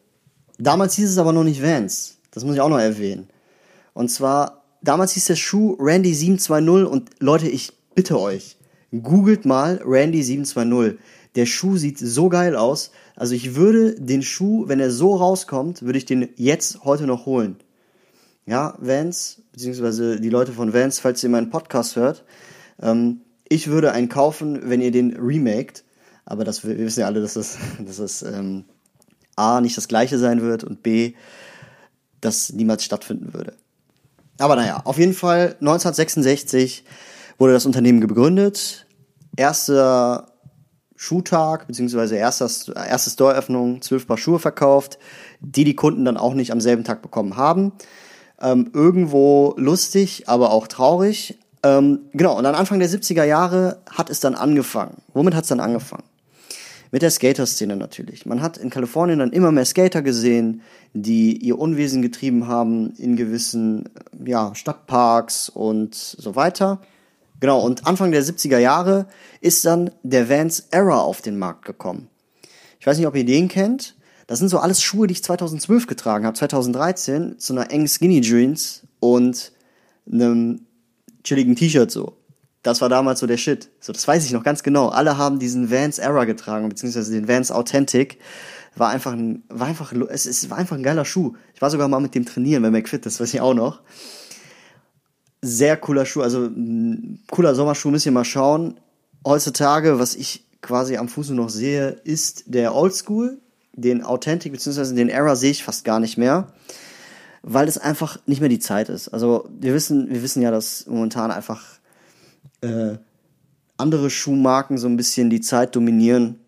Damals 0.59 0.93
hieß 0.93 1.09
es 1.09 1.17
aber 1.17 1.33
noch 1.33 1.43
nicht 1.43 1.63
Vans. 1.63 2.17
Das 2.29 2.45
muss 2.45 2.53
ich 2.53 2.61
auch 2.61 2.69
noch 2.69 2.77
erwähnen. 2.77 3.27
Und 3.93 4.09
zwar, 4.09 4.63
damals 4.83 5.13
hieß 5.13 5.25
der 5.25 5.35
Schuh 5.35 5.75
Randy 5.79 6.13
720 6.13 6.91
und 6.91 7.09
Leute, 7.19 7.47
ich 7.47 7.73
bitte 7.95 8.19
euch, 8.19 8.57
googelt 8.91 9.45
mal 9.45 9.81
Randy 9.85 10.23
720. 10.23 10.99
Der 11.35 11.45
Schuh 11.45 11.77
sieht 11.77 11.97
so 11.97 12.29
geil 12.29 12.55
aus. 12.55 12.91
Also 13.15 13.35
ich 13.35 13.55
würde 13.55 13.95
den 13.95 14.21
Schuh, 14.21 14.67
wenn 14.67 14.79
er 14.79 14.91
so 14.91 15.15
rauskommt, 15.15 15.81
würde 15.81 15.97
ich 15.97 16.05
den 16.05 16.29
jetzt 16.35 16.83
heute 16.83 17.07
noch 17.07 17.25
holen. 17.25 17.57
Ja, 18.45 18.75
Vans, 18.79 19.41
beziehungsweise 19.51 20.19
die 20.19 20.29
Leute 20.29 20.51
von 20.51 20.73
Vans, 20.73 20.99
falls 20.99 21.23
ihr 21.23 21.29
meinen 21.29 21.49
Podcast 21.49 21.95
hört, 21.95 22.25
ähm, 22.81 23.21
ich 23.47 23.67
würde 23.67 23.91
einen 23.91 24.09
kaufen, 24.09 24.69
wenn 24.69 24.81
ihr 24.81 24.91
den 24.91 25.15
remaked. 25.15 25.83
Aber 26.25 26.43
das, 26.43 26.65
wir 26.65 26.77
wissen 26.77 27.01
ja 27.01 27.05
alle, 27.05 27.21
dass 27.21 27.35
das, 27.35 27.57
dass 27.85 27.97
das 27.97 28.23
ähm, 28.23 28.65
A 29.35 29.61
nicht 29.61 29.77
das 29.77 29.87
gleiche 29.87 30.17
sein 30.17 30.41
wird 30.41 30.63
und 30.63 30.83
B, 30.83 31.13
das 32.19 32.51
niemals 32.51 32.83
stattfinden 32.83 33.33
würde. 33.33 33.53
Aber 34.37 34.55
naja, 34.55 34.81
auf 34.85 34.97
jeden 34.97 35.13
Fall 35.13 35.55
1966 35.59 36.83
wurde 37.41 37.53
das 37.53 37.65
Unternehmen 37.65 38.01
gegründet. 38.01 38.85
Erster 39.35 40.27
Schuhtag, 40.95 41.65
beziehungsweise 41.65 42.15
erste, 42.15 42.45
erste 42.75 43.09
Storeöffnung, 43.09 43.81
zwölf 43.81 44.05
Paar 44.05 44.19
Schuhe 44.19 44.37
verkauft, 44.37 44.99
die 45.39 45.63
die 45.63 45.75
Kunden 45.75 46.05
dann 46.05 46.17
auch 46.17 46.35
nicht 46.35 46.51
am 46.51 46.61
selben 46.61 46.83
Tag 46.83 47.01
bekommen 47.01 47.37
haben. 47.37 47.71
Ähm, 48.39 48.69
irgendwo 48.73 49.55
lustig, 49.57 50.29
aber 50.29 50.51
auch 50.51 50.67
traurig. 50.67 51.39
Ähm, 51.63 52.01
genau, 52.13 52.37
und 52.37 52.43
dann 52.43 52.53
Anfang 52.53 52.77
der 52.77 52.89
70er 52.89 53.23
Jahre 53.23 53.81
hat 53.89 54.11
es 54.11 54.19
dann 54.19 54.35
angefangen. 54.35 55.01
Womit 55.15 55.33
hat 55.33 55.43
es 55.43 55.49
dann 55.49 55.59
angefangen? 55.59 56.03
Mit 56.91 57.01
der 57.01 57.09
Skater-Szene 57.09 57.75
natürlich. 57.75 58.27
Man 58.27 58.43
hat 58.43 58.57
in 58.57 58.69
Kalifornien 58.69 59.17
dann 59.17 59.31
immer 59.31 59.51
mehr 59.51 59.65
Skater 59.65 60.03
gesehen, 60.03 60.61
die 60.93 61.37
ihr 61.37 61.57
Unwesen 61.57 62.03
getrieben 62.03 62.47
haben 62.47 62.91
in 62.97 63.15
gewissen 63.15 63.89
ja, 64.23 64.53
Stadtparks 64.53 65.49
und 65.49 65.95
so 65.95 66.35
weiter. 66.35 66.81
Genau, 67.41 67.59
und 67.59 67.87
Anfang 67.87 68.11
der 68.11 68.23
70er 68.23 68.59
Jahre 68.59 69.07
ist 69.41 69.65
dann 69.65 69.89
der 70.03 70.29
Vans 70.29 70.67
Era 70.69 70.99
auf 70.99 71.21
den 71.23 71.39
Markt 71.39 71.65
gekommen. 71.65 72.07
Ich 72.79 72.85
weiß 72.85 72.97
nicht, 72.97 73.07
ob 73.07 73.15
ihr 73.15 73.25
den 73.25 73.47
kennt. 73.47 73.95
Das 74.27 74.37
sind 74.37 74.49
so 74.49 74.59
alles 74.59 74.81
Schuhe, 74.81 75.07
die 75.07 75.13
ich 75.13 75.23
2012 75.23 75.87
getragen 75.87 76.25
habe, 76.27 76.37
2013, 76.37 77.39
zu 77.39 77.53
einer 77.53 77.71
engen 77.71 77.87
Skinny 77.87 78.21
Jeans 78.21 78.83
und 78.99 79.51
einem 80.09 80.67
chilligen 81.23 81.55
T-Shirt 81.55 81.89
so. 81.89 82.15
Das 82.61 82.79
war 82.79 82.89
damals 82.89 83.19
so 83.19 83.25
der 83.25 83.37
Shit. 83.37 83.69
So, 83.79 83.91
das 83.91 84.07
weiß 84.07 84.23
ich 84.23 84.33
noch 84.33 84.43
ganz 84.43 84.61
genau. 84.61 84.89
Alle 84.89 85.17
haben 85.17 85.39
diesen 85.39 85.71
Vans 85.71 85.97
Era 85.97 86.25
getragen, 86.25 86.69
beziehungsweise 86.69 87.11
den 87.11 87.27
Vans 87.27 87.51
Authentic. 87.51 88.19
War 88.75 88.89
einfach 88.89 89.13
ein, 89.13 89.43
war 89.49 89.67
einfach, 89.67 89.91
es, 90.09 90.27
es 90.27 90.47
war 90.51 90.59
einfach 90.59 90.77
ein 90.77 90.83
geiler 90.83 91.05
Schuh. 91.05 91.33
Ich 91.55 91.61
war 91.61 91.71
sogar 91.71 91.87
mal 91.87 91.99
mit 91.99 92.13
dem 92.13 92.23
trainieren 92.23 92.61
bei 92.61 92.69
McFit, 92.69 93.03
das 93.07 93.19
weiß 93.19 93.33
ich 93.33 93.41
auch 93.41 93.55
noch 93.55 93.81
sehr 95.41 95.77
cooler 95.77 96.05
Schuh, 96.05 96.21
also 96.21 96.49
cooler 97.29 97.55
Sommerschuh, 97.55 97.89
müsst 97.89 98.05
ihr 98.05 98.11
mal 98.11 98.25
schauen. 98.25 98.79
Heutzutage, 99.25 99.99
was 99.99 100.15
ich 100.15 100.45
quasi 100.61 100.97
am 100.97 101.07
Fuß 101.07 101.31
noch 101.31 101.49
sehe, 101.49 101.89
ist 102.03 102.43
der 102.47 102.75
Oldschool. 102.75 103.39
Den 103.73 104.03
Authentic 104.03 104.51
bzw. 104.51 104.93
den 104.95 105.09
Era 105.09 105.35
sehe 105.35 105.51
ich 105.51 105.63
fast 105.63 105.85
gar 105.85 105.99
nicht 105.99 106.17
mehr, 106.17 106.51
weil 107.41 107.67
es 107.67 107.77
einfach 107.77 108.19
nicht 108.25 108.41
mehr 108.41 108.49
die 108.49 108.59
Zeit 108.59 108.89
ist. 108.89 109.07
Also 109.09 109.47
wir 109.59 109.73
wissen, 109.73 110.09
wir 110.09 110.21
wissen 110.21 110.41
ja, 110.41 110.51
dass 110.51 110.85
momentan 110.87 111.31
einfach 111.31 111.63
äh, 112.61 112.97
andere 113.77 114.09
Schuhmarken 114.09 114.77
so 114.77 114.87
ein 114.87 114.97
bisschen 114.97 115.29
die 115.29 115.41
Zeit 115.41 115.75
dominieren. 115.75 116.39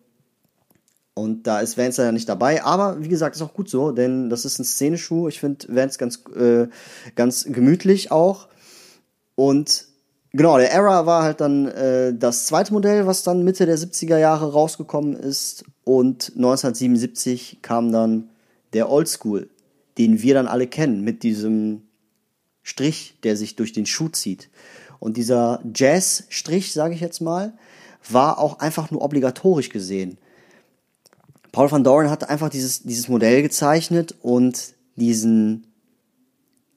Und 1.14 1.46
da 1.46 1.60
ist 1.60 1.78
Vans 1.78 1.96
ja 1.96 2.12
nicht 2.12 2.28
dabei. 2.28 2.62
Aber 2.64 3.00
wie 3.02 3.08
gesagt, 3.08 3.36
ist 3.36 3.42
auch 3.42 3.54
gut 3.54 3.70
so, 3.70 3.92
denn 3.92 4.30
das 4.30 4.44
ist 4.44 4.58
ein 4.58 4.64
Szeneschuh. 4.64 5.28
Ich 5.28 5.40
finde 5.40 5.66
Vans 5.74 5.96
ganz, 5.96 6.22
äh, 6.36 6.66
ganz 7.14 7.44
gemütlich 7.44 8.10
auch. 8.10 8.48
Und 9.34 9.86
genau, 10.32 10.58
der 10.58 10.72
Era 10.72 11.06
war 11.06 11.22
halt 11.22 11.40
dann 11.40 11.66
äh, 11.68 12.14
das 12.14 12.46
zweite 12.46 12.72
Modell, 12.72 13.06
was 13.06 13.22
dann 13.22 13.44
Mitte 13.44 13.66
der 13.66 13.78
70er 13.78 14.18
Jahre 14.18 14.52
rausgekommen 14.52 15.14
ist. 15.14 15.64
Und 15.84 16.32
1977 16.36 17.58
kam 17.62 17.92
dann 17.92 18.30
der 18.72 18.90
Oldschool, 18.90 19.48
den 19.98 20.22
wir 20.22 20.34
dann 20.34 20.46
alle 20.46 20.66
kennen, 20.66 21.02
mit 21.02 21.22
diesem 21.22 21.82
Strich, 22.62 23.18
der 23.22 23.36
sich 23.36 23.56
durch 23.56 23.72
den 23.72 23.86
Schuh 23.86 24.08
zieht. 24.08 24.48
Und 24.98 25.16
dieser 25.16 25.62
Jazz-Strich, 25.74 26.72
sage 26.72 26.94
ich 26.94 27.00
jetzt 27.00 27.20
mal, 27.20 27.52
war 28.08 28.38
auch 28.38 28.58
einfach 28.58 28.90
nur 28.90 29.02
obligatorisch 29.02 29.68
gesehen. 29.68 30.18
Paul 31.52 31.70
van 31.70 31.84
Doren 31.84 32.10
hat 32.10 32.28
einfach 32.28 32.48
dieses, 32.48 32.82
dieses 32.82 33.08
Modell 33.08 33.42
gezeichnet 33.42 34.14
und 34.22 34.74
diesen 34.96 35.73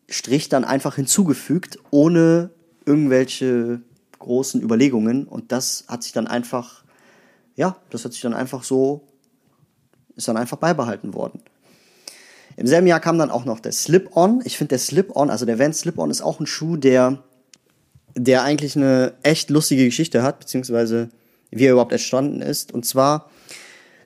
Strich 0.09 0.49
dann 0.49 0.63
einfach 0.63 0.95
hinzugefügt, 0.95 1.79
ohne 1.91 2.51
irgendwelche 2.85 3.81
großen 4.19 4.61
Überlegungen. 4.61 5.27
Und 5.27 5.51
das 5.51 5.85
hat 5.87 6.03
sich 6.03 6.13
dann 6.13 6.27
einfach, 6.27 6.83
ja, 7.55 7.77
das 7.89 8.05
hat 8.05 8.13
sich 8.13 8.21
dann 8.21 8.33
einfach 8.33 8.63
so, 8.63 9.07
ist 10.15 10.27
dann 10.27 10.37
einfach 10.37 10.57
beibehalten 10.57 11.13
worden. 11.13 11.41
Im 12.55 12.65
selben 12.65 12.87
Jahr 12.87 12.99
kam 12.99 13.19
dann 13.19 13.29
auch 13.29 13.45
noch 13.45 13.59
der 13.59 13.71
Slip-On. 13.71 14.41
Ich 14.43 14.57
finde 14.57 14.69
der 14.69 14.79
Slip-On, 14.79 15.29
also 15.29 15.45
der 15.45 15.59
Vans 15.59 15.79
Slip-On 15.79 16.09
ist 16.09 16.21
auch 16.21 16.39
ein 16.39 16.47
Schuh, 16.47 16.75
der, 16.75 17.23
der 18.15 18.43
eigentlich 18.43 18.75
eine 18.75 19.13
echt 19.21 19.51
lustige 19.51 19.85
Geschichte 19.85 20.23
hat, 20.23 20.39
beziehungsweise 20.39 21.09
wie 21.51 21.65
er 21.65 21.73
überhaupt 21.73 21.91
entstanden 21.91 22.41
ist. 22.41 22.73
Und 22.73 22.85
zwar 22.85 23.29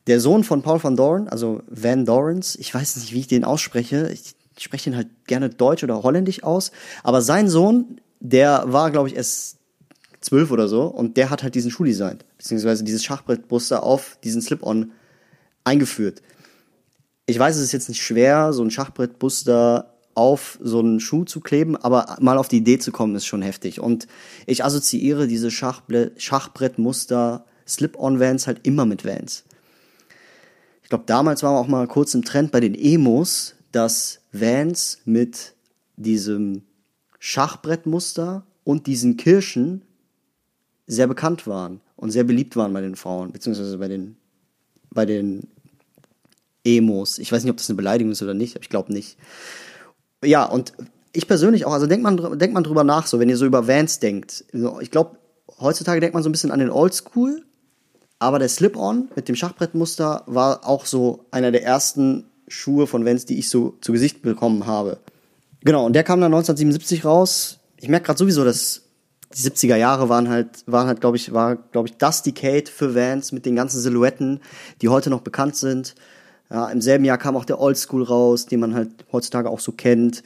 der 0.08 0.20
Sohn 0.20 0.43
von 0.43 0.63
Paul 0.63 0.84
van 0.84 0.98
Doren, 0.98 1.29
also 1.29 1.62
Van 1.67 2.05
Dorens, 2.05 2.55
ich 2.55 2.74
weiß 2.74 2.98
nicht, 2.98 3.13
wie 3.13 3.20
ich 3.20 3.27
den 3.27 3.46
ausspreche. 3.46 4.10
Ich 4.12 4.36
ich 4.58 4.63
spreche 4.63 4.89
ihn 4.89 4.96
halt 4.96 5.10
gerne 5.27 5.50
deutsch 5.50 5.84
oder 5.84 6.03
holländisch 6.03 6.43
aus, 6.43 6.72
aber 7.03 7.22
sein 7.22 7.50
Sohn, 7.50 8.00
der 8.20 8.65
war, 8.67 8.91
glaube 8.91 9.10
ich, 9.10 9.15
erst 9.15 9.58
zwölf 10.20 10.51
oder 10.51 10.67
so 10.67 10.86
und 10.86 11.17
der 11.17 11.29
hat 11.29 11.43
halt 11.43 11.55
diesen 11.55 11.72
Schuh 11.72 11.84
designt, 11.84 12.25
beziehungsweise 12.38 12.84
dieses 12.84 13.03
Schachbrettmuster 13.03 13.84
auf 13.84 14.17
diesen 14.24 14.41
Slip-On 14.41 14.91
eingeführt. 15.63 16.22
Ich 17.25 17.38
weiß, 17.39 17.55
es 17.55 17.63
ist 17.63 17.72
jetzt 17.72 17.89
nicht 17.89 18.01
schwer, 18.01 18.53
so 18.53 18.63
ein 18.63 18.72
Schachbrettmuster 18.72 19.91
auf 20.13 20.60
so 20.62 20.79
einen 20.79 21.00
Schuh 21.00 21.24
zu 21.24 21.39
kleben, 21.39 21.75
aber 21.77 22.17
mal 22.20 22.38
auf 22.38 22.48
die 22.48 22.58
Idee 22.58 22.77
zu 22.79 22.91
kommen, 22.91 23.15
ist 23.15 23.25
schon 23.25 23.41
heftig. 23.41 23.79
Und 23.79 24.08
ich 24.46 24.63
assoziiere 24.63 25.27
diese 25.27 25.50
Schachbrettmuster 25.51 27.46
Slip-on-Vans 27.67 28.48
halt 28.48 28.60
immer 28.63 28.86
mit 28.86 29.05
Vans. 29.05 29.43
Ich 30.84 30.89
glaube, 30.89 31.05
damals 31.08 31.43
wir 31.43 31.50
auch 31.50 31.67
mal 31.67 31.88
kurz 31.88 32.13
im 32.13 32.25
Trend 32.25 32.51
bei 32.51 32.60
den 32.60 32.75
Emos, 32.75 33.55
dass 33.72 34.20
Vans 34.31 35.00
mit 35.05 35.53
diesem 35.95 36.63
Schachbrettmuster 37.19 38.45
und 38.63 38.88
diesen 38.88 39.17
Kirschen 39.17 39.83
sehr 40.88 41.07
bekannt 41.07 41.47
waren 41.47 41.81
und 41.95 42.11
sehr 42.11 42.23
beliebt 42.23 42.55
waren 42.55 42.73
bei 42.73 42.81
den 42.81 42.95
Frauen, 42.95 43.31
beziehungsweise 43.31 43.77
bei 43.77 43.88
den, 43.88 44.15
bei 44.89 45.05
den 45.05 45.47
Emos. 46.63 47.19
Ich 47.19 47.31
weiß 47.31 47.43
nicht, 47.43 47.51
ob 47.51 47.57
das 47.57 47.69
eine 47.69 47.77
Beleidigung 47.77 48.11
ist 48.11 48.21
oder 48.21 48.33
nicht, 48.33 48.55
aber 48.55 48.63
ich 48.63 48.69
glaube 48.69 48.93
nicht. 48.93 49.17
Ja, 50.23 50.45
und 50.45 50.73
ich 51.13 51.27
persönlich 51.27 51.65
auch, 51.65 51.73
also 51.73 51.88
denkt 51.88 52.03
man, 52.03 52.39
denkt 52.39 52.53
man 52.53 52.63
drüber 52.63 52.83
nach, 52.83 53.07
so, 53.07 53.19
wenn 53.19 53.29
ihr 53.29 53.38
so 53.38 53.45
über 53.45 53.67
Vans 53.67 54.00
denkt. 54.00 54.45
Ich 54.81 54.91
glaube, 54.91 55.17
heutzutage 55.59 56.00
denkt 56.00 56.13
man 56.13 56.23
so 56.23 56.29
ein 56.29 56.31
bisschen 56.31 56.51
an 56.51 56.59
den 56.59 56.69
Oldschool, 56.69 57.43
aber 58.19 58.39
der 58.39 58.50
Slip-On 58.50 59.09
mit 59.15 59.27
dem 59.27 59.35
Schachbrettmuster 59.35 60.23
war 60.27 60.65
auch 60.67 60.85
so 60.85 61.25
einer 61.31 61.51
der 61.51 61.63
ersten 61.63 62.25
Schuhe 62.51 62.88
von 62.88 63.05
Vans, 63.05 63.25
die 63.25 63.39
ich 63.39 63.50
so 63.50 63.77
zu 63.81 63.91
Gesicht 63.91 64.22
bekommen 64.22 64.65
habe. 64.65 65.00
Genau, 65.63 65.86
und 65.86 65.93
der 65.93 66.03
kam 66.03 66.20
dann 66.20 66.34
1977 66.34 67.05
raus. 67.05 67.60
Ich 67.77 67.88
merke 67.88 68.08
gerade 68.08 68.20
sowieso, 68.20 68.43
dass 68.43 68.81
die 69.34 69.41
70er 69.41 69.75
Jahre 69.75 70.10
waren 70.10 70.29
halt, 70.29 70.63
waren 70.65 70.88
halt, 70.88 71.01
glaube 71.01 71.17
ich, 71.17 71.34
war, 71.34 71.55
glaube 71.55 71.88
ich, 71.88 71.98
das 71.98 72.24
Decade 72.24 72.65
für 72.70 72.96
Vans 72.96 73.31
mit 73.31 73.46
den 73.46 73.55
ganzen 73.55 73.79
Silhouetten, 73.79 74.41
die 74.81 74.89
heute 74.89 75.10
noch 75.10 75.22
bekannt 75.22 75.55
sind. 75.55 75.96
Ja, 76.50 76.70
Im 76.70 76.81
selben 76.81 77.05
Jahr 77.05 77.17
kam 77.17 77.38
auch 77.38 77.46
der 77.46 77.62
Old 77.62 77.77
School 77.77 78.03
raus, 78.03 78.46
den 78.46 78.60
man 78.60 78.75
halt 78.75 78.89
heutzutage 79.12 79.50
auch 79.50 79.62
so 79.62 79.72
kennt. 79.72 80.24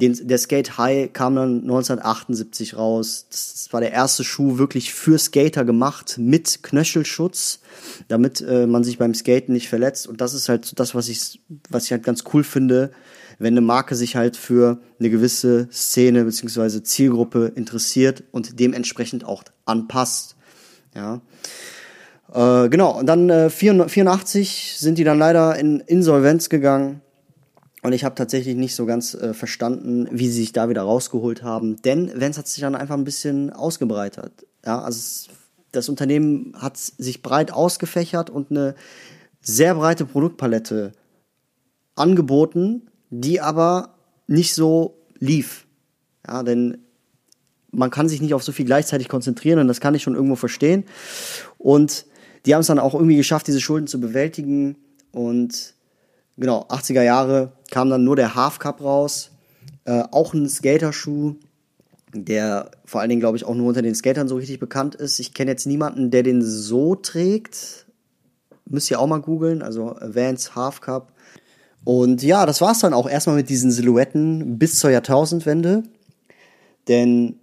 Den, 0.00 0.28
der 0.28 0.38
Skate 0.38 0.78
High 0.78 1.12
kam 1.12 1.34
dann 1.36 1.62
1978 1.62 2.76
raus. 2.76 3.26
Das 3.30 3.68
war 3.70 3.80
der 3.80 3.92
erste 3.92 4.24
Schuh 4.24 4.58
wirklich 4.58 4.92
für 4.92 5.18
Skater 5.18 5.64
gemacht 5.64 6.16
mit 6.18 6.62
Knöchelschutz, 6.62 7.60
damit 8.08 8.40
äh, 8.40 8.66
man 8.66 8.84
sich 8.84 8.98
beim 8.98 9.14
Skaten 9.14 9.52
nicht 9.52 9.68
verletzt. 9.68 10.06
Und 10.06 10.20
das 10.20 10.34
ist 10.34 10.48
halt 10.48 10.78
das, 10.78 10.94
was 10.94 11.08
ich, 11.08 11.40
was 11.70 11.84
ich 11.84 11.92
halt 11.92 12.02
ganz 12.02 12.24
cool 12.32 12.44
finde, 12.44 12.90
wenn 13.38 13.54
eine 13.54 13.60
Marke 13.60 13.94
sich 13.94 14.16
halt 14.16 14.36
für 14.36 14.78
eine 14.98 15.10
gewisse 15.10 15.68
Szene 15.70 16.24
beziehungsweise 16.24 16.82
Zielgruppe 16.82 17.52
interessiert 17.54 18.24
und 18.32 18.58
dementsprechend 18.60 19.24
auch 19.24 19.44
anpasst. 19.64 20.36
Ja. 20.94 21.20
Äh, 22.32 22.68
genau, 22.68 22.98
und 22.98 23.06
dann 23.06 23.30
äh, 23.30 23.50
84 23.50 24.74
sind 24.76 24.98
die 24.98 25.04
dann 25.04 25.18
leider 25.18 25.56
in 25.56 25.80
Insolvenz 25.80 26.48
gegangen. 26.48 27.00
Und 27.82 27.92
ich 27.92 28.04
habe 28.04 28.14
tatsächlich 28.14 28.56
nicht 28.56 28.74
so 28.74 28.86
ganz 28.86 29.14
äh, 29.14 29.34
verstanden, 29.34 30.08
wie 30.10 30.28
sie 30.28 30.40
sich 30.40 30.52
da 30.52 30.68
wieder 30.68 30.82
rausgeholt 30.82 31.42
haben. 31.42 31.80
Denn 31.82 32.20
Vans 32.20 32.36
hat 32.36 32.48
sich 32.48 32.60
dann 32.60 32.74
einfach 32.74 32.96
ein 32.96 33.04
bisschen 33.04 33.52
ausgebreitet. 33.52 34.46
Ja, 34.64 34.80
also 34.80 35.30
das 35.70 35.88
Unternehmen 35.88 36.54
hat 36.58 36.76
sich 36.76 37.22
breit 37.22 37.52
ausgefächert 37.52 38.30
und 38.30 38.50
eine 38.50 38.74
sehr 39.40 39.74
breite 39.74 40.06
Produktpalette 40.06 40.92
angeboten, 41.94 42.88
die 43.10 43.40
aber 43.40 43.94
nicht 44.26 44.54
so 44.54 44.98
lief. 45.18 45.66
Ja, 46.26 46.42
denn 46.42 46.78
man 47.70 47.90
kann 47.90 48.08
sich 48.08 48.20
nicht 48.20 48.34
auf 48.34 48.42
so 48.42 48.52
viel 48.52 48.64
gleichzeitig 48.64 49.08
konzentrieren 49.08 49.60
und 49.60 49.68
das 49.68 49.80
kann 49.80 49.94
ich 49.94 50.02
schon 50.02 50.14
irgendwo 50.14 50.36
verstehen. 50.36 50.84
Und 51.58 52.06
die 52.46 52.54
haben 52.54 52.60
es 52.60 52.66
dann 52.66 52.78
auch 52.78 52.94
irgendwie 52.94 53.16
geschafft, 53.16 53.46
diese 53.46 53.60
Schulden 53.60 53.86
zu 53.86 54.00
bewältigen. 54.00 54.76
Und 55.12 55.74
genau, 56.38 56.64
80er 56.68 57.02
Jahre 57.02 57.52
kam 57.70 57.90
dann 57.90 58.04
nur 58.04 58.16
der 58.16 58.34
Half 58.34 58.58
Cup 58.58 58.80
raus. 58.80 59.30
Äh, 59.84 60.04
auch 60.10 60.34
ein 60.34 60.48
Skaterschuh, 60.48 61.34
der 62.14 62.70
vor 62.84 63.00
allen 63.00 63.10
Dingen, 63.10 63.20
glaube 63.20 63.36
ich, 63.36 63.44
auch 63.44 63.54
nur 63.54 63.68
unter 63.68 63.82
den 63.82 63.94
Skatern 63.94 64.28
so 64.28 64.36
richtig 64.36 64.58
bekannt 64.58 64.94
ist. 64.94 65.18
Ich 65.18 65.34
kenne 65.34 65.50
jetzt 65.50 65.66
niemanden, 65.66 66.10
der 66.10 66.22
den 66.22 66.42
so 66.42 66.94
trägt. 66.94 67.86
Müsst 68.66 68.90
ihr 68.90 69.00
auch 69.00 69.06
mal 69.06 69.20
googeln, 69.20 69.62
also 69.62 69.96
Vans 70.00 70.54
Half 70.54 70.80
Cup. 70.80 71.12
Und 71.84 72.22
ja, 72.22 72.44
das 72.44 72.60
war's 72.60 72.80
dann 72.80 72.92
auch 72.92 73.08
erstmal 73.08 73.36
mit 73.36 73.48
diesen 73.48 73.70
Silhouetten 73.70 74.58
bis 74.58 74.78
zur 74.78 74.90
Jahrtausendwende. 74.90 75.84
Denn 76.86 77.38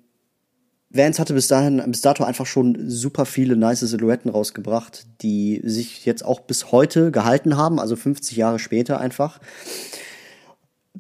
Vans 0.96 1.20
hatte 1.20 1.34
bis 1.34 1.48
dahin, 1.48 1.84
bis 1.88 2.02
dato 2.02 2.24
einfach 2.24 2.46
schon 2.46 2.90
super 2.90 3.25
viele 3.25 3.56
nice 3.56 3.82
Silhouetten 3.82 4.32
rausgebracht, 4.32 5.06
die 5.22 5.62
sich 5.64 6.06
jetzt 6.06 6.24
auch 6.24 6.40
bis 6.42 6.72
heute 6.72 7.12
gehalten 7.12 7.58
haben, 7.58 7.80
also 7.80 7.96
50 7.96 8.38
Jahre 8.38 8.60
später 8.60 9.00
einfach. 9.00 9.40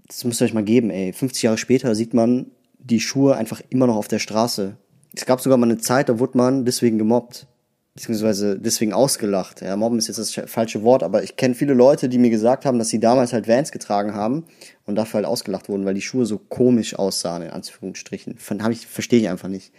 Das 0.07 0.23
müsst 0.25 0.41
ihr 0.41 0.45
euch 0.45 0.53
mal 0.53 0.63
geben, 0.63 0.89
ey. 0.89 1.13
50 1.13 1.43
Jahre 1.43 1.57
später 1.57 1.95
sieht 1.95 2.13
man 2.13 2.47
die 2.77 2.99
Schuhe 2.99 3.35
einfach 3.35 3.61
immer 3.69 3.87
noch 3.87 3.95
auf 3.95 4.07
der 4.07 4.19
Straße. 4.19 4.75
Es 5.15 5.25
gab 5.25 5.39
sogar 5.39 5.57
mal 5.57 5.65
eine 5.65 5.77
Zeit, 5.77 6.09
da 6.09 6.19
wurde 6.19 6.37
man 6.37 6.65
deswegen 6.65 6.97
gemobbt 6.97 7.47
beziehungsweise 7.95 8.59
deswegen 8.59 8.91
ausgelacht. 8.91 9.61
Ja, 9.61 9.75
mobben 9.77 9.97
ist 9.97 10.07
jetzt 10.07 10.17
das 10.17 10.33
falsche 10.51 10.83
Wort, 10.83 11.01
aber 11.01 11.23
ich 11.23 11.37
kenne 11.37 11.55
viele 11.55 11.73
Leute, 11.73 12.09
die 12.09 12.17
mir 12.17 12.29
gesagt 12.29 12.65
haben, 12.65 12.77
dass 12.77 12.89
sie 12.89 12.99
damals 12.99 13.31
halt 13.31 13.47
Vans 13.47 13.71
getragen 13.71 14.13
haben 14.13 14.43
und 14.85 14.95
dafür 14.95 15.19
halt 15.19 15.25
ausgelacht 15.25 15.69
wurden, 15.69 15.85
weil 15.85 15.93
die 15.93 16.01
Schuhe 16.01 16.25
so 16.25 16.37
komisch 16.37 16.99
aussahen, 16.99 17.43
in 17.43 17.51
Anführungsstrichen. 17.51 18.37
Hab 18.59 18.71
ich, 18.71 18.85
verstehe 18.85 19.21
ich 19.21 19.29
einfach 19.29 19.47
nicht. 19.47 19.71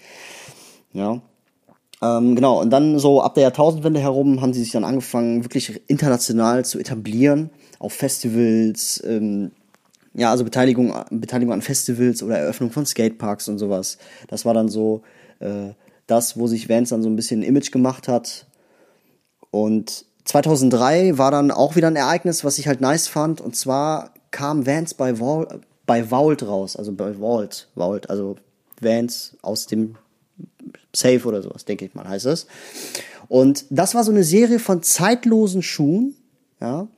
Ja. 0.95 1.21
Ähm, 2.03 2.35
genau, 2.37 2.61
und 2.61 2.71
dann 2.71 2.99
so 2.99 3.21
ab 3.21 3.35
der 3.35 3.43
Jahrtausendwende 3.43 4.01
herum 4.01 4.41
haben 4.41 4.55
sie 4.55 4.63
sich 4.63 4.73
dann 4.73 4.85
angefangen, 4.85 5.45
wirklich 5.45 5.83
international 5.87 6.65
zu 6.65 6.79
etablieren, 6.79 7.51
auf 7.79 7.93
Festivals, 7.93 9.03
ähm, 9.07 9.51
ja, 10.15 10.31
also 10.31 10.45
Beteiligung, 10.45 10.95
Beteiligung 11.11 11.53
an 11.53 11.61
Festivals 11.61 12.23
oder 12.23 12.39
Eröffnung 12.39 12.71
von 12.71 12.87
Skateparks 12.87 13.49
und 13.49 13.59
sowas. 13.59 13.99
Das 14.29 14.47
war 14.47 14.55
dann 14.55 14.69
so, 14.69 15.03
äh, 15.41 15.73
das, 16.07 16.39
wo 16.39 16.47
sich 16.47 16.69
Vans 16.69 16.91
dann 16.91 17.03
so 17.03 17.09
ein 17.09 17.17
bisschen 17.17 17.41
ein 17.41 17.45
Image 17.45 17.73
gemacht 17.73 18.09
hat. 18.09 18.47
Und 19.51 20.05
2003 20.25 21.19
war 21.19 21.31
dann 21.31 21.51
auch 21.51 21.77
wieder 21.77 21.89
ein 21.89 21.97
Ereignis, 21.97 22.45
was 22.45 22.59
ich 22.59 22.69
halt 22.69 22.81
nice 22.81 23.09
fand. 23.09 23.41
Und 23.41 23.57
zwar 23.57 24.13
kam 24.31 24.67
Vans 24.67 24.95
bei, 24.95 25.17
Vault, 25.17 25.61
bei 25.87 26.05
Vault 26.05 26.43
raus, 26.43 26.77
also 26.77 26.93
bei 26.93 27.15
Vault, 27.15 27.69
Vault, 27.75 28.11
also 28.11 28.37
Vans 28.81 29.37
aus 29.43 29.67
dem 29.67 29.97
Safe 30.95 31.25
oder 31.27 31.43
sowas, 31.43 31.65
denke 31.65 31.85
ich 31.85 31.95
mal, 31.95 32.09
heißt 32.09 32.27
es. 32.27 32.47
Und 33.29 33.65
das 33.71 33.95
war 33.95 34.05
so 34.05 34.11
eine 34.11 34.25
Serie 34.25 34.59
von 34.59 34.83
zeitlosen 34.83 35.63
Schuhen, 35.63 36.15
ja, 36.61 36.89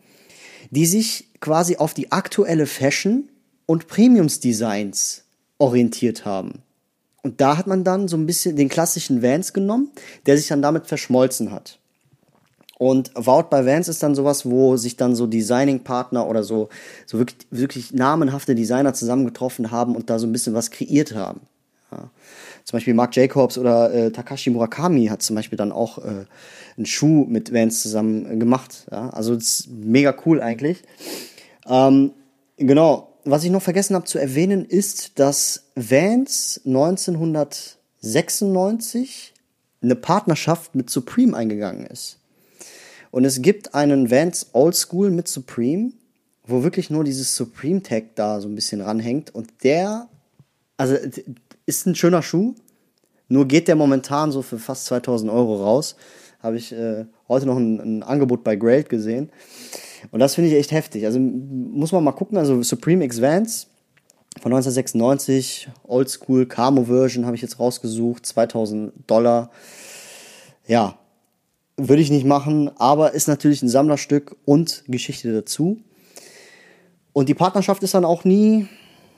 die 0.70 0.86
sich 0.86 1.28
quasi 1.40 1.76
auf 1.76 1.94
die 1.94 2.12
aktuelle 2.12 2.66
Fashion 2.66 3.28
und 3.66 3.88
Premiums-Designs 3.88 5.24
orientiert 5.58 6.24
haben. 6.24 6.62
Und 7.22 7.40
da 7.40 7.56
hat 7.56 7.66
man 7.66 7.84
dann 7.84 8.08
so 8.08 8.16
ein 8.16 8.26
bisschen 8.26 8.56
den 8.56 8.68
klassischen 8.68 9.22
Vans 9.22 9.52
genommen, 9.52 9.90
der 10.26 10.36
sich 10.36 10.48
dann 10.48 10.62
damit 10.62 10.86
verschmolzen 10.86 11.50
hat. 11.50 11.78
Und 12.78 13.10
Wout 13.16 13.48
bei 13.50 13.66
Vans 13.66 13.88
ist 13.88 14.02
dann 14.04 14.14
sowas, 14.14 14.46
wo 14.46 14.76
sich 14.76 14.96
dann 14.96 15.16
so 15.16 15.26
Designing-Partner 15.26 16.28
oder 16.28 16.44
so, 16.44 16.68
so 17.06 17.18
wirklich, 17.18 17.46
wirklich 17.50 17.92
namenhafte 17.92 18.54
Designer 18.54 18.94
zusammengetroffen 18.94 19.72
haben 19.72 19.96
und 19.96 20.10
da 20.10 20.20
so 20.20 20.28
ein 20.28 20.32
bisschen 20.32 20.54
was 20.54 20.70
kreiert 20.70 21.12
haben. 21.14 21.40
Ja. 21.90 22.10
Zum 22.64 22.76
Beispiel 22.76 22.94
Marc 22.94 23.16
Jacobs 23.16 23.58
oder 23.58 23.92
äh, 23.92 24.10
Takashi 24.12 24.50
Murakami 24.50 25.06
hat 25.06 25.22
zum 25.22 25.34
Beispiel 25.34 25.58
dann 25.58 25.72
auch 25.72 25.98
äh, 25.98 26.26
einen 26.76 26.86
Schuh 26.86 27.24
mit 27.24 27.52
Vans 27.52 27.82
zusammen 27.82 28.38
gemacht. 28.38 28.86
Ja. 28.92 29.10
Also 29.10 29.34
das 29.34 29.60
ist 29.60 29.68
mega 29.70 30.14
cool 30.24 30.40
eigentlich. 30.40 30.82
Ähm, 31.66 32.12
genau, 32.58 33.07
was 33.30 33.44
ich 33.44 33.50
noch 33.50 33.62
vergessen 33.62 33.94
habe 33.94 34.06
zu 34.06 34.18
erwähnen, 34.18 34.64
ist, 34.64 35.18
dass 35.18 35.64
Vans 35.74 36.62
1996 36.64 39.34
eine 39.82 39.96
Partnerschaft 39.96 40.74
mit 40.74 40.88
Supreme 40.90 41.36
eingegangen 41.36 41.86
ist. 41.86 42.18
Und 43.10 43.24
es 43.24 43.40
gibt 43.42 43.74
einen 43.74 44.10
Vans 44.10 44.46
Old 44.52 44.74
School 44.74 45.10
mit 45.10 45.28
Supreme, 45.28 45.92
wo 46.46 46.62
wirklich 46.62 46.88
nur 46.90 47.04
dieses 47.04 47.36
Supreme 47.36 47.82
Tag 47.82 48.14
da 48.14 48.40
so 48.40 48.48
ein 48.48 48.54
bisschen 48.54 48.80
ranhängt. 48.80 49.34
Und 49.34 49.52
der, 49.62 50.08
also 50.76 50.96
ist 51.66 51.86
ein 51.86 51.94
schöner 51.94 52.22
Schuh, 52.22 52.54
nur 53.28 53.46
geht 53.46 53.68
der 53.68 53.76
momentan 53.76 54.32
so 54.32 54.42
für 54.42 54.58
fast 54.58 54.86
2000 54.86 55.30
Euro 55.30 55.62
raus. 55.62 55.94
Habe 56.40 56.56
ich 56.56 56.72
äh, 56.72 57.04
heute 57.28 57.46
noch 57.46 57.56
ein, 57.56 57.78
ein 57.78 58.02
Angebot 58.02 58.42
bei 58.42 58.56
Grailed 58.56 58.88
gesehen. 58.88 59.30
Und 60.10 60.20
das 60.20 60.34
finde 60.34 60.50
ich 60.50 60.56
echt 60.56 60.72
heftig. 60.72 61.04
Also 61.06 61.18
muss 61.18 61.92
man 61.92 62.04
mal 62.04 62.12
gucken. 62.12 62.38
Also 62.38 62.62
Supreme 62.62 63.04
X 63.04 63.20
Vans 63.20 63.68
von 64.40 64.52
1996, 64.52 65.68
Oldschool 65.84 66.46
Camo 66.46 66.84
Version 66.84 67.26
habe 67.26 67.36
ich 67.36 67.42
jetzt 67.42 67.58
rausgesucht, 67.58 68.24
2000 68.26 68.92
Dollar. 69.06 69.50
Ja, 70.66 70.98
würde 71.76 72.02
ich 72.02 72.10
nicht 72.10 72.26
machen, 72.26 72.70
aber 72.78 73.14
ist 73.14 73.28
natürlich 73.28 73.62
ein 73.62 73.68
Sammlerstück 73.68 74.36
und 74.44 74.84
Geschichte 74.86 75.32
dazu. 75.32 75.78
Und 77.12 77.28
die 77.28 77.34
Partnerschaft 77.34 77.82
ist 77.82 77.94
dann 77.94 78.04
auch 78.04 78.24
nie 78.24 78.68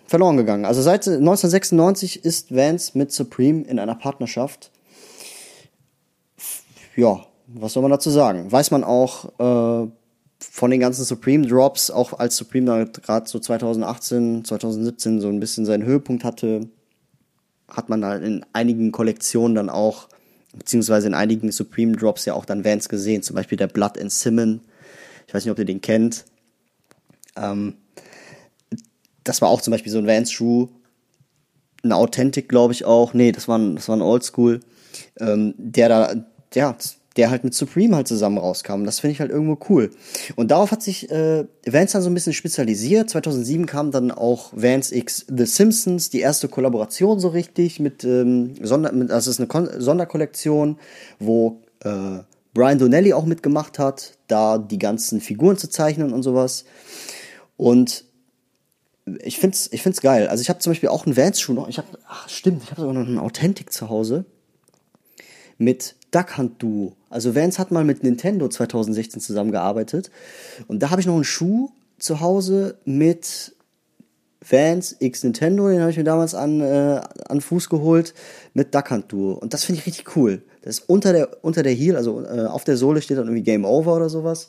verloren 0.06 0.36
gegangen. 0.36 0.64
Also 0.64 0.82
seit 0.82 1.06
1996 1.06 2.24
ist 2.24 2.54
Vans 2.54 2.94
mit 2.94 3.12
Supreme 3.12 3.62
in 3.62 3.78
einer 3.78 3.94
Partnerschaft. 3.94 4.70
Ja, 6.96 7.26
was 7.46 7.72
soll 7.72 7.82
man 7.82 7.90
dazu 7.90 8.10
sagen? 8.10 8.50
Weiß 8.50 8.70
man 8.70 8.84
auch, 8.84 9.84
äh, 9.86 9.90
von 10.40 10.70
den 10.70 10.80
ganzen 10.80 11.04
Supreme 11.04 11.46
Drops, 11.46 11.90
auch 11.90 12.18
als 12.18 12.36
Supreme 12.36 12.66
da 12.66 12.84
gerade 12.84 13.28
so 13.28 13.38
2018, 13.38 14.44
2017 14.44 15.20
so 15.20 15.28
ein 15.28 15.40
bisschen 15.40 15.66
seinen 15.66 15.84
Höhepunkt 15.84 16.24
hatte, 16.24 16.68
hat 17.68 17.88
man 17.88 18.04
halt 18.04 18.24
in 18.24 18.44
einigen 18.52 18.90
Kollektionen 18.90 19.54
dann 19.54 19.70
auch, 19.70 20.08
beziehungsweise 20.54 21.06
in 21.06 21.14
einigen 21.14 21.52
Supreme 21.52 21.96
Drops 21.96 22.24
ja 22.24 22.34
auch 22.34 22.44
dann 22.44 22.64
Vans 22.64 22.88
gesehen, 22.88 23.22
zum 23.22 23.36
Beispiel 23.36 23.58
der 23.58 23.68
Blood 23.68 23.98
and 24.00 24.10
Simon. 24.10 24.60
Ich 25.26 25.34
weiß 25.34 25.44
nicht, 25.44 25.52
ob 25.52 25.58
ihr 25.58 25.64
den 25.64 25.80
kennt. 25.80 26.24
Ähm, 27.36 27.74
das 29.22 29.42
war 29.42 29.48
auch 29.48 29.60
zum 29.60 29.70
Beispiel 29.70 29.92
so 29.92 29.98
ein 29.98 30.06
Vans-Schuh. 30.06 30.68
Ein 31.82 31.92
Authentic, 31.92 32.48
glaube 32.48 32.72
ich 32.72 32.84
auch. 32.84 33.14
Nee, 33.14 33.32
das 33.32 33.46
war 33.46 33.58
ein, 33.58 33.76
das 33.76 33.88
war 33.88 33.96
ein 33.96 34.02
Oldschool. 34.02 34.60
Ähm, 35.18 35.54
der 35.56 35.88
da, 35.88 36.14
ja, 36.54 36.76
der 37.16 37.30
halt 37.30 37.42
mit 37.42 37.54
Supreme 37.54 37.96
halt 37.96 38.08
zusammen 38.08 38.38
rauskam. 38.38 38.84
Das 38.84 39.00
finde 39.00 39.12
ich 39.12 39.20
halt 39.20 39.30
irgendwo 39.30 39.58
cool. 39.68 39.90
Und 40.36 40.50
darauf 40.50 40.70
hat 40.70 40.82
sich 40.82 41.10
äh, 41.10 41.44
Vans 41.66 41.92
dann 41.92 42.02
so 42.02 42.10
ein 42.10 42.14
bisschen 42.14 42.32
spezialisiert. 42.32 43.10
2007 43.10 43.66
kam 43.66 43.90
dann 43.90 44.12
auch 44.12 44.52
Vans 44.54 44.92
X 44.92 45.26
The 45.28 45.46
Simpsons, 45.46 46.10
die 46.10 46.20
erste 46.20 46.48
Kollaboration 46.48 47.18
so 47.18 47.28
richtig 47.28 47.80
mit, 47.80 48.04
ähm, 48.04 48.54
Sonder, 48.62 48.92
mit 48.92 49.10
also 49.10 49.30
es 49.30 49.36
ist 49.36 49.40
eine 49.40 49.48
Kon 49.48 49.68
Sonderkollektion, 49.80 50.78
wo 51.18 51.60
äh, 51.80 52.20
Brian 52.54 52.78
Donnelly 52.78 53.12
auch 53.12 53.24
mitgemacht 53.24 53.78
hat, 53.78 54.12
da 54.28 54.58
die 54.58 54.78
ganzen 54.78 55.20
Figuren 55.20 55.56
zu 55.56 55.68
zeichnen 55.68 56.12
und 56.12 56.22
sowas. 56.22 56.64
Und 57.56 58.04
ich 59.22 59.38
find's, 59.38 59.68
ich 59.72 59.82
find's 59.82 60.00
geil. 60.00 60.28
Also 60.28 60.42
ich 60.42 60.48
habe 60.48 60.60
zum 60.60 60.70
Beispiel 60.70 60.88
auch 60.90 61.06
einen 61.06 61.16
Vans-Schuh 61.16 61.54
noch. 61.54 61.68
Ich 61.68 61.78
habe, 61.78 61.88
ach 62.06 62.28
stimmt, 62.28 62.62
ich 62.62 62.70
habe 62.70 62.82
sogar 62.82 62.94
noch 62.94 63.06
einen 63.06 63.18
Authentic 63.18 63.72
zu 63.72 63.88
Hause 63.88 64.24
mit 65.60 65.94
Duck 66.10 66.38
Hunt 66.38 66.62
Duo. 66.62 66.96
Also 67.10 67.34
Vans 67.34 67.58
hat 67.58 67.70
mal 67.70 67.84
mit 67.84 68.02
Nintendo 68.02 68.48
2016 68.48 69.20
zusammengearbeitet 69.20 70.10
und 70.66 70.82
da 70.82 70.90
habe 70.90 71.00
ich 71.00 71.06
noch 71.06 71.14
einen 71.14 71.24
Schuh 71.24 71.70
zu 71.98 72.20
Hause 72.20 72.78
mit 72.84 73.54
Vans 74.40 74.96
X 74.98 75.22
Nintendo, 75.22 75.68
den 75.68 75.80
habe 75.80 75.90
ich 75.90 75.98
mir 75.98 76.04
damals 76.04 76.34
an, 76.34 76.62
äh, 76.62 77.02
an 77.28 77.40
Fuß 77.42 77.68
geholt 77.68 78.14
mit 78.54 78.74
Duck 78.74 78.90
Hunt 78.90 79.12
Duo 79.12 79.34
und 79.34 79.52
das 79.52 79.64
finde 79.64 79.80
ich 79.80 79.86
richtig 79.86 80.16
cool. 80.16 80.42
Das 80.62 80.78
ist 80.78 80.88
unter 80.88 81.12
der 81.12 81.44
unter 81.44 81.62
der 81.62 81.72
Heel, 81.72 81.96
also 81.96 82.24
äh, 82.24 82.46
auf 82.46 82.64
der 82.64 82.76
Sohle 82.76 83.02
steht 83.02 83.18
dann 83.18 83.26
irgendwie 83.26 83.42
Game 83.42 83.64
Over 83.64 83.96
oder 83.96 84.08
sowas. 84.08 84.48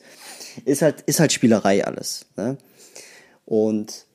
Ist 0.66 0.82
halt 0.82 1.02
ist 1.02 1.20
halt 1.20 1.34
Spielerei 1.34 1.86
alles. 1.86 2.26
Ne? 2.38 2.58
Und 3.46 4.06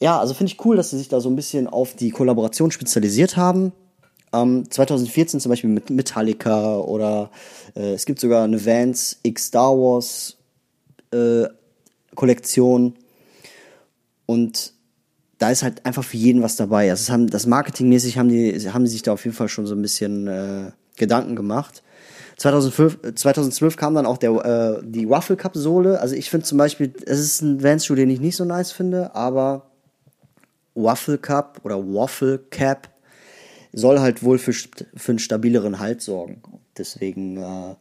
ja, 0.00 0.18
also 0.18 0.32
finde 0.32 0.52
ich 0.52 0.64
cool, 0.64 0.76
dass 0.76 0.90
sie 0.90 0.98
sich 0.98 1.08
da 1.08 1.20
so 1.20 1.28
ein 1.28 1.36
bisschen 1.36 1.66
auf 1.66 1.94
die 1.94 2.10
Kollaboration 2.10 2.70
spezialisiert 2.70 3.36
haben. 3.36 3.72
Ähm, 4.32 4.70
2014 4.70 5.40
zum 5.40 5.50
Beispiel 5.50 5.70
mit 5.70 5.90
Metallica 5.90 6.76
oder 6.78 7.30
äh, 7.74 7.94
es 7.94 8.04
gibt 8.04 8.20
sogar 8.20 8.44
eine 8.44 8.64
Vans 8.64 9.18
X 9.22 9.46
Star 9.46 9.76
Wars 9.76 10.36
äh, 11.12 11.44
Kollektion 12.14 12.94
und 14.26 14.74
da 15.38 15.50
ist 15.50 15.62
halt 15.62 15.86
einfach 15.86 16.04
für 16.04 16.16
jeden 16.16 16.42
was 16.42 16.56
dabei. 16.56 16.90
Also 16.90 17.02
das, 17.02 17.10
haben, 17.10 17.28
das 17.28 17.46
marketingmäßig 17.46 18.18
haben 18.18 18.28
die, 18.28 18.52
haben 18.70 18.84
die 18.84 18.90
sich 18.90 19.02
da 19.02 19.12
auf 19.12 19.24
jeden 19.24 19.36
Fall 19.36 19.48
schon 19.48 19.66
so 19.66 19.74
ein 19.74 19.82
bisschen 19.82 20.26
äh, 20.26 20.72
Gedanken 20.96 21.36
gemacht. 21.36 21.82
2005, 22.38 23.14
2012 23.14 23.76
kam 23.76 23.94
dann 23.94 24.06
auch 24.06 24.18
der, 24.18 24.30
äh, 24.30 24.82
die 24.84 25.08
Waffle 25.08 25.36
Cup 25.36 25.56
Sohle. 25.56 26.00
Also 26.00 26.14
ich 26.14 26.30
finde 26.30 26.46
zum 26.46 26.58
Beispiel, 26.58 26.92
es 27.06 27.18
ist 27.18 27.40
ein 27.40 27.62
Vans 27.62 27.86
Schuh, 27.86 27.94
den 27.94 28.10
ich 28.10 28.20
nicht 28.20 28.36
so 28.36 28.44
nice 28.44 28.72
finde, 28.72 29.14
aber 29.14 29.70
Waffle 30.74 31.18
Cup 31.18 31.60
oder 31.64 31.78
Waffle 31.78 32.38
Cap 32.50 32.88
soll 33.72 34.00
halt 34.00 34.22
wohl 34.22 34.38
für, 34.38 34.52
für 34.52 35.12
einen 35.12 35.18
stabileren 35.18 35.78
Halt 35.78 36.00
sorgen. 36.00 36.42
Deswegen 36.76 37.36
äh, 37.36 37.74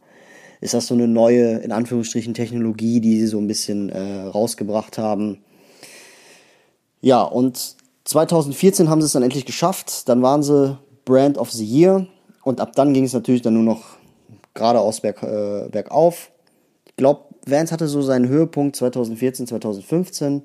ist 0.62 0.74
das 0.74 0.88
so 0.88 0.96
eine 0.96 1.08
neue, 1.08 1.58
in 1.58 1.72
Anführungsstrichen, 1.72 2.34
Technologie, 2.34 3.00
die 3.00 3.20
sie 3.20 3.28
so 3.28 3.40
ein 3.40 3.48
bisschen 3.48 3.90
äh, 3.90 4.24
rausgebracht 4.24 4.98
haben. 4.98 5.40
Ja, 7.02 7.22
und 7.22 7.76
2014 8.06 8.90
haben 8.90 9.02
sie 9.02 9.06
es 9.06 9.14
dann 9.14 9.24
endlich 9.24 9.46
geschafft. 9.46 10.08
Dann 10.10 10.22
waren 10.22 10.44
sie 10.44 10.78
Brand 11.06 11.38
of 11.38 11.52
the 11.52 11.66
Year. 11.66 12.08
Und 12.44 12.62
ab 12.62 12.74
dann 12.76 12.94
ging 12.94 13.04
es 13.04 13.14
natürlich 13.14 13.42
dann 13.42 13.54
nur 13.54 13.64
noch 13.64 13.98
geradeaus 14.54 15.02
berg, 15.02 15.22
äh, 15.24 15.70
bergauf. 15.70 16.32
Ich 16.86 16.96
glaube, 16.96 17.26
Vance 17.46 17.72
hatte 17.72 17.88
so 17.88 18.02
seinen 18.02 18.28
Höhepunkt 18.28 18.76
2014, 18.76 19.48
2015. 19.48 20.44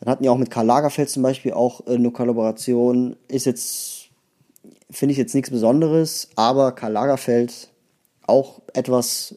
Dann 0.00 0.10
hatten 0.10 0.22
die 0.22 0.28
auch 0.28 0.38
mit 0.38 0.50
Karl 0.50 0.66
Lagerfeld 0.66 1.08
zum 1.08 1.22
Beispiel 1.22 1.52
auch 1.52 1.86
äh, 1.86 1.94
eine 1.94 2.10
Kollaboration. 2.10 3.16
Ist 3.28 3.46
jetzt, 3.46 4.01
finde 4.92 5.12
ich 5.12 5.18
jetzt 5.18 5.34
nichts 5.34 5.50
Besonderes, 5.50 6.28
aber 6.36 6.72
Karl 6.72 6.92
Lagerfeld 6.92 7.70
auch 8.26 8.62
etwas, 8.74 9.36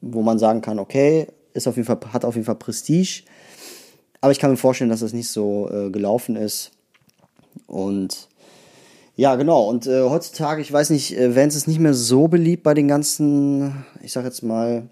wo 0.00 0.22
man 0.22 0.38
sagen 0.38 0.60
kann, 0.60 0.78
okay, 0.78 1.28
ist 1.54 1.66
auf 1.66 1.76
jeden 1.76 1.86
Fall, 1.86 1.98
hat 2.12 2.24
auf 2.24 2.34
jeden 2.34 2.44
Fall 2.44 2.56
Prestige. 2.56 3.22
Aber 4.20 4.32
ich 4.32 4.38
kann 4.38 4.50
mir 4.50 4.56
vorstellen, 4.56 4.90
dass 4.90 5.00
das 5.00 5.12
nicht 5.12 5.28
so 5.28 5.70
äh, 5.70 5.90
gelaufen 5.90 6.36
ist. 6.36 6.72
Und 7.66 8.28
ja, 9.16 9.36
genau. 9.36 9.68
Und 9.68 9.86
äh, 9.86 10.02
heutzutage, 10.02 10.60
ich 10.60 10.72
weiß 10.72 10.90
nicht, 10.90 11.16
äh, 11.16 11.34
Vans 11.34 11.56
ist 11.56 11.68
nicht 11.68 11.80
mehr 11.80 11.94
so 11.94 12.28
beliebt 12.28 12.62
bei 12.62 12.74
den 12.74 12.88
ganzen, 12.88 13.84
ich 14.02 14.12
sag 14.12 14.24
jetzt 14.24 14.42
mal, 14.42 14.88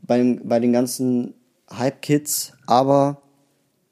bei, 0.00 0.38
bei 0.42 0.60
den 0.60 0.72
ganzen 0.72 1.34
Hype-Kids, 1.70 2.52
aber 2.66 3.22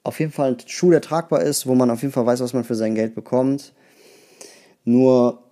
auf 0.04 0.20
jeden 0.20 0.32
Fall 0.32 0.52
ein 0.52 0.58
Schuh, 0.66 0.90
der 0.90 1.00
tragbar 1.00 1.42
ist, 1.42 1.66
wo 1.66 1.74
man 1.74 1.90
auf 1.90 2.02
jeden 2.02 2.12
Fall 2.12 2.26
weiß, 2.26 2.40
was 2.40 2.54
man 2.54 2.64
für 2.64 2.76
sein 2.76 2.94
Geld 2.94 3.14
bekommt. 3.14 3.72
Nur, 4.86 5.42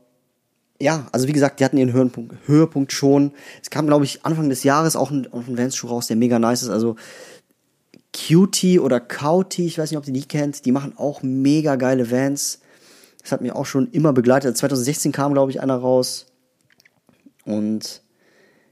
ja, 0.81 1.09
also 1.13 1.27
wie 1.27 1.33
gesagt, 1.33 1.59
die 1.59 1.65
hatten 1.65 1.77
ihren 1.77 1.93
Höhepunkt, 1.93 2.37
Höhepunkt 2.47 2.93
schon. 2.93 3.33
Es 3.61 3.69
kam, 3.69 3.87
glaube 3.87 4.05
ich, 4.05 4.25
Anfang 4.25 4.49
des 4.49 4.63
Jahres 4.63 4.97
auch 4.97 5.11
ein, 5.11 5.29
ein 5.31 5.59
Vans-Schuh 5.59 5.89
raus, 5.89 6.07
der 6.07 6.17
mega 6.17 6.39
nice 6.39 6.63
ist. 6.63 6.71
Also 6.71 6.95
Cutie 8.15 8.79
oder 8.79 9.01
Cauty, 9.01 9.67
ich 9.67 9.77
weiß 9.77 9.91
nicht, 9.91 9.99
ob 9.99 10.07
ihr 10.07 10.13
die 10.13 10.25
kennt, 10.25 10.65
die 10.65 10.73
machen 10.73 10.95
auch 10.97 11.23
mega 11.23 11.75
geile 11.75 12.13
Vans. 12.13 12.61
Das 13.21 13.33
hat 13.33 13.41
mich 13.41 13.53
auch 13.53 13.67
schon 13.67 13.91
immer 13.91 14.13
begleitet. 14.13 14.57
2016 14.57 15.11
kam, 15.11 15.33
glaube 15.33 15.51
ich, 15.51 15.61
einer 15.61 15.77
raus. 15.77 16.27
Und 17.45 18.03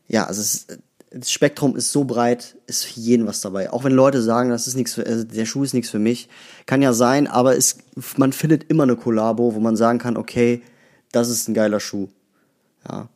ja, 0.07 0.27
also 0.27 0.41
es 0.41 0.55
ist 0.55 0.79
das 1.15 1.31
Spektrum 1.31 1.77
ist 1.77 1.93
so 1.93 2.05
breit, 2.05 2.57
ist 2.67 2.85
für 2.85 3.01
jeden 3.01 3.27
was 3.27 3.41
dabei. 3.41 3.71
Auch 3.71 3.85
wenn 3.85 3.93
Leute 3.93 4.23
sagen, 4.23 4.51
das 4.51 4.67
ist 4.67 4.77
nichts 4.77 4.99
also 4.99 5.25
der 5.25 5.45
Schuh 5.45 5.63
ist 5.63 5.75
nichts 5.75 5.91
für 5.91 5.99
mich, 5.99 6.29
kann 6.67 6.83
ja 6.83 6.93
sein, 6.93 7.27
aber 7.27 7.57
es, 7.57 7.79
man 8.17 8.33
findet 8.33 8.71
immer 8.71 8.85
eine 8.85 8.97
Kollabo, 8.97 9.55
wo 9.55 9.61
man 9.61 9.77
sagen 9.77 9.99
kann, 9.99 10.17
okay, 10.17 10.63
das 11.13 11.29
ist 11.29 11.49
ein 11.49 11.55
geiler 11.55 11.81
Schuh. 11.81 12.09
Ja. 12.89 13.09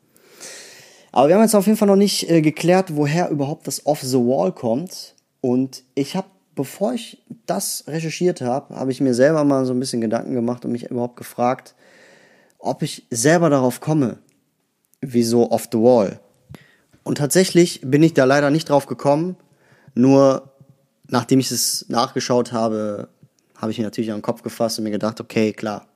Aber 1.13 1.29
wir 1.29 1.35
haben 1.37 1.43
jetzt 1.43 1.55
auf 1.55 1.67
jeden 1.67 1.79
Fall 1.79 1.89
noch 1.89 1.97
nicht 1.97 2.29
äh, 2.29 2.43
geklärt, 2.43 2.95
woher 2.95 3.31
überhaupt 3.31 3.67
das 3.67 3.87
Off 3.87 4.03
the 4.03 4.19
Wall 4.19 4.53
kommt. 4.53 5.15
Und 5.41 5.83
ich 5.95 6.15
habe, 6.15 6.27
bevor 6.55 6.93
ich 6.93 7.23
das 7.47 7.85
recherchiert 7.87 8.43
habe, 8.43 8.77
habe 8.77 8.91
ich 8.91 9.01
mir 9.01 9.15
selber 9.15 9.45
mal 9.45 9.65
so 9.65 9.73
ein 9.73 9.81
bisschen 9.81 10.03
Gedanken 10.03 10.35
gemacht 10.35 10.65
und 10.65 10.73
mich 10.73 10.91
überhaupt 10.91 11.17
gefragt, 11.17 11.75
ob 12.59 12.83
ich 12.83 13.07
selber 13.11 13.49
darauf 13.49 13.81
komme. 13.81 14.19
Wieso 15.01 15.51
Off 15.51 15.69
the 15.73 15.79
Wall? 15.79 16.21
Und 17.07 17.19
tatsächlich 17.19 17.83
bin 17.85 18.03
ich 18.03 18.15
da 18.15 18.25
leider 18.25 18.51
nicht 18.51 18.69
drauf 18.69 18.87
gekommen. 18.87 19.37
Nur 19.95 20.51
nachdem 21.07 21.39
ich 21.39 21.53
es 21.53 21.87
nachgeschaut 21.89 22.51
habe, 22.51 23.11
habe 23.57 23.71
ich 23.71 23.79
mir 23.79 23.85
natürlich 23.85 24.11
an 24.11 24.17
den 24.17 24.23
Kopf 24.23 24.43
gefasst 24.43 24.79
und 24.79 24.85
mir 24.85 24.91
gedacht, 24.91 25.21
okay, 25.21 25.53
klar. 25.53 25.87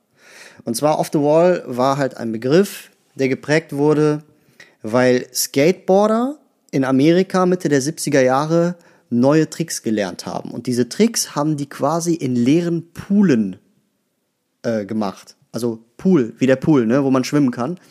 Und 0.63 0.77
zwar 0.77 0.99
Off 0.99 1.09
the 1.11 1.19
Wall 1.19 1.63
war 1.67 1.97
halt 1.97 2.15
ein 2.15 2.31
Begriff, 2.31 2.91
der 3.15 3.27
geprägt 3.27 3.73
wurde, 3.73 4.23
weil 4.83 5.27
Skateboarder 5.33 6.37
in 6.71 6.85
Amerika 6.85 7.45
Mitte 7.45 7.67
der 7.67 7.81
70er 7.81 8.21
Jahre 8.21 8.77
neue 9.09 9.49
Tricks 9.49 9.83
gelernt 9.83 10.25
haben. 10.25 10.51
Und 10.51 10.65
diese 10.65 10.87
Tricks 10.87 11.35
haben 11.35 11.57
die 11.57 11.67
quasi 11.67 12.13
in 12.13 12.37
leeren 12.37 12.93
Poolen 12.93 13.57
äh, 14.63 14.85
gemacht. 14.85 15.35
Also 15.51 15.83
Pool, 15.97 16.35
wie 16.37 16.47
der 16.47 16.55
Pool, 16.55 16.85
ne, 16.85 17.03
wo 17.03 17.11
man 17.11 17.25
schwimmen 17.25 17.51
kann. 17.51 17.81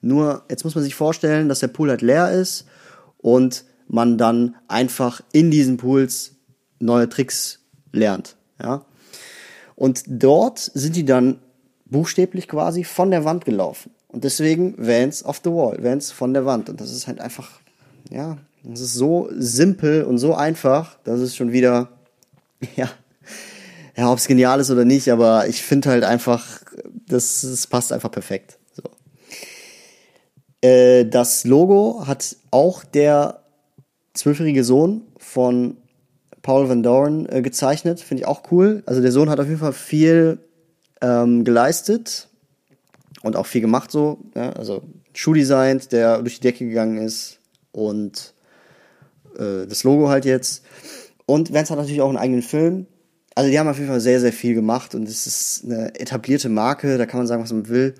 Nur, 0.00 0.42
jetzt 0.48 0.64
muss 0.64 0.74
man 0.74 0.84
sich 0.84 0.94
vorstellen, 0.94 1.48
dass 1.48 1.60
der 1.60 1.68
Pool 1.68 1.90
halt 1.90 2.02
leer 2.02 2.30
ist 2.32 2.66
und 3.18 3.64
man 3.88 4.18
dann 4.18 4.56
einfach 4.68 5.20
in 5.32 5.50
diesen 5.50 5.76
Pools 5.76 6.36
neue 6.78 7.08
Tricks 7.08 7.60
lernt. 7.92 8.36
Ja? 8.62 8.84
Und 9.76 10.04
dort 10.06 10.58
sind 10.58 10.96
die 10.96 11.04
dann 11.04 11.40
buchstäblich 11.86 12.48
quasi 12.48 12.84
von 12.84 13.10
der 13.10 13.24
Wand 13.24 13.44
gelaufen. 13.44 13.90
Und 14.08 14.24
deswegen 14.24 14.74
Vans 14.78 15.24
off 15.24 15.40
the 15.44 15.50
Wall, 15.50 15.82
Vans 15.82 16.12
von 16.12 16.34
der 16.34 16.44
Wand. 16.44 16.68
Und 16.68 16.80
das 16.80 16.90
ist 16.92 17.06
halt 17.06 17.20
einfach, 17.20 17.60
ja, 18.10 18.38
das 18.62 18.80
ist 18.80 18.94
so 18.94 19.28
simpel 19.32 20.04
und 20.04 20.18
so 20.18 20.34
einfach, 20.34 20.98
dass 21.04 21.20
es 21.20 21.36
schon 21.36 21.52
wieder, 21.52 21.88
ja, 22.76 22.88
ja, 23.96 24.10
ob 24.10 24.18
es 24.18 24.26
genial 24.26 24.60
ist 24.60 24.70
oder 24.70 24.84
nicht, 24.84 25.10
aber 25.10 25.48
ich 25.48 25.62
finde 25.62 25.90
halt 25.90 26.04
einfach, 26.04 26.46
das, 27.06 27.42
das 27.42 27.66
passt 27.66 27.92
einfach 27.92 28.10
perfekt. 28.10 28.58
Äh, 30.70 31.04
das 31.06 31.44
Logo 31.44 32.04
hat 32.06 32.36
auch 32.50 32.84
der 32.84 33.40
zwölfjährige 34.14 34.64
Sohn 34.64 35.02
von 35.18 35.76
Paul 36.42 36.68
Van 36.68 36.82
Doren 36.82 37.28
äh, 37.28 37.42
gezeichnet. 37.42 38.00
Finde 38.00 38.22
ich 38.22 38.26
auch 38.26 38.42
cool. 38.50 38.82
Also 38.86 39.00
der 39.00 39.12
Sohn 39.12 39.30
hat 39.30 39.40
auf 39.40 39.46
jeden 39.46 39.58
Fall 39.58 39.72
viel 39.72 40.38
ähm, 41.00 41.44
geleistet 41.44 42.28
und 43.22 43.36
auch 43.36 43.46
viel 43.46 43.60
gemacht 43.60 43.90
so. 43.90 44.18
Ja? 44.34 44.50
Also 44.52 44.82
Schuhdesign, 45.12 45.80
der 45.90 46.22
durch 46.22 46.36
die 46.36 46.42
Decke 46.42 46.66
gegangen 46.66 46.98
ist 46.98 47.38
und 47.72 48.34
äh, 49.36 49.66
das 49.66 49.82
Logo 49.84 50.08
halt 50.08 50.24
jetzt. 50.24 50.64
Und 51.26 51.52
Vance 51.52 51.70
hat 51.70 51.78
natürlich 51.78 52.00
auch 52.00 52.08
einen 52.08 52.18
eigenen 52.18 52.42
Film. 52.42 52.86
Also 53.34 53.50
die 53.50 53.58
haben 53.58 53.68
auf 53.68 53.78
jeden 53.78 53.88
Fall 53.88 54.00
sehr, 54.00 54.20
sehr 54.20 54.32
viel 54.32 54.54
gemacht 54.54 54.94
und 54.94 55.08
es 55.08 55.26
ist 55.26 55.64
eine 55.64 55.94
etablierte 55.94 56.48
Marke, 56.48 56.98
da 56.98 57.06
kann 57.06 57.18
man 57.18 57.26
sagen, 57.26 57.42
was 57.42 57.52
man 57.52 57.68
will. 57.68 57.94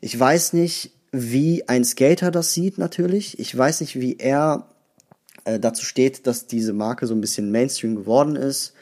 Ich 0.00 0.18
weiß 0.18 0.52
nicht, 0.52 0.92
wie 1.12 1.68
ein 1.68 1.84
Skater 1.84 2.30
das 2.30 2.54
sieht 2.54 2.78
natürlich. 2.78 3.38
Ich 3.38 3.56
weiß 3.56 3.82
nicht, 3.82 4.00
wie 4.00 4.16
er 4.16 4.66
äh, 5.44 5.60
dazu 5.60 5.84
steht, 5.84 6.26
dass 6.26 6.46
diese 6.46 6.72
Marke 6.72 7.06
so 7.06 7.14
ein 7.14 7.20
bisschen 7.20 7.52
Mainstream 7.52 7.94
geworden 7.94 8.34
ist. 8.34 8.72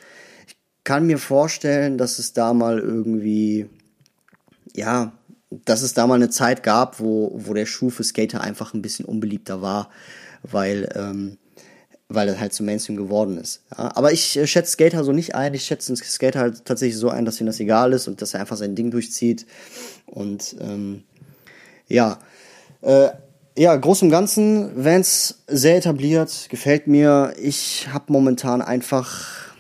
Ich 0.46 0.56
kann 0.84 1.06
mir 1.06 1.18
vorstellen, 1.18 1.98
dass 1.98 2.20
es 2.20 2.32
da 2.32 2.54
mal 2.54 2.78
irgendwie, 2.78 3.68
ja, 4.74 5.12
dass 5.64 5.82
es 5.82 5.92
da 5.92 6.06
mal 6.06 6.14
eine 6.14 6.30
Zeit 6.30 6.62
gab, 6.62 7.00
wo, 7.00 7.32
wo 7.34 7.52
der 7.52 7.66
Schuh 7.66 7.90
für 7.90 8.04
Skater 8.04 8.40
einfach 8.40 8.74
ein 8.74 8.82
bisschen 8.82 9.04
unbeliebter 9.04 9.60
war, 9.60 9.90
weil, 10.42 10.88
ähm, 10.94 11.36
weil 12.08 12.28
er 12.28 12.40
halt 12.40 12.54
so 12.54 12.62
Mainstream 12.62 12.96
geworden 12.96 13.38
ist. 13.38 13.62
Ja, 13.76 13.96
aber 13.96 14.12
ich 14.12 14.36
äh, 14.36 14.46
schätze 14.46 14.72
Skater 14.72 15.02
so 15.02 15.10
nicht 15.10 15.34
ein. 15.34 15.54
Ich 15.54 15.64
schätze 15.64 15.96
Skater 15.96 16.38
halt 16.38 16.64
tatsächlich 16.64 16.96
so 16.96 17.08
ein, 17.08 17.24
dass 17.24 17.40
ihm 17.40 17.46
das 17.46 17.58
egal 17.58 17.92
ist 17.92 18.06
und 18.06 18.22
dass 18.22 18.34
er 18.34 18.40
einfach 18.40 18.56
sein 18.56 18.76
Ding 18.76 18.92
durchzieht. 18.92 19.46
Und 20.06 20.54
ähm, 20.60 21.02
ja, 21.90 22.18
äh, 22.81 23.09
ja, 23.59 23.76
groß 23.76 24.03
und 24.03 24.11
Ganzen, 24.11 24.85
Vans 24.85 25.42
sehr 25.46 25.76
etabliert, 25.76 26.46
gefällt 26.48 26.87
mir. 26.87 27.35
Ich 27.38 27.88
habe 27.92 28.12
momentan 28.12 28.62
einfach 28.62 29.50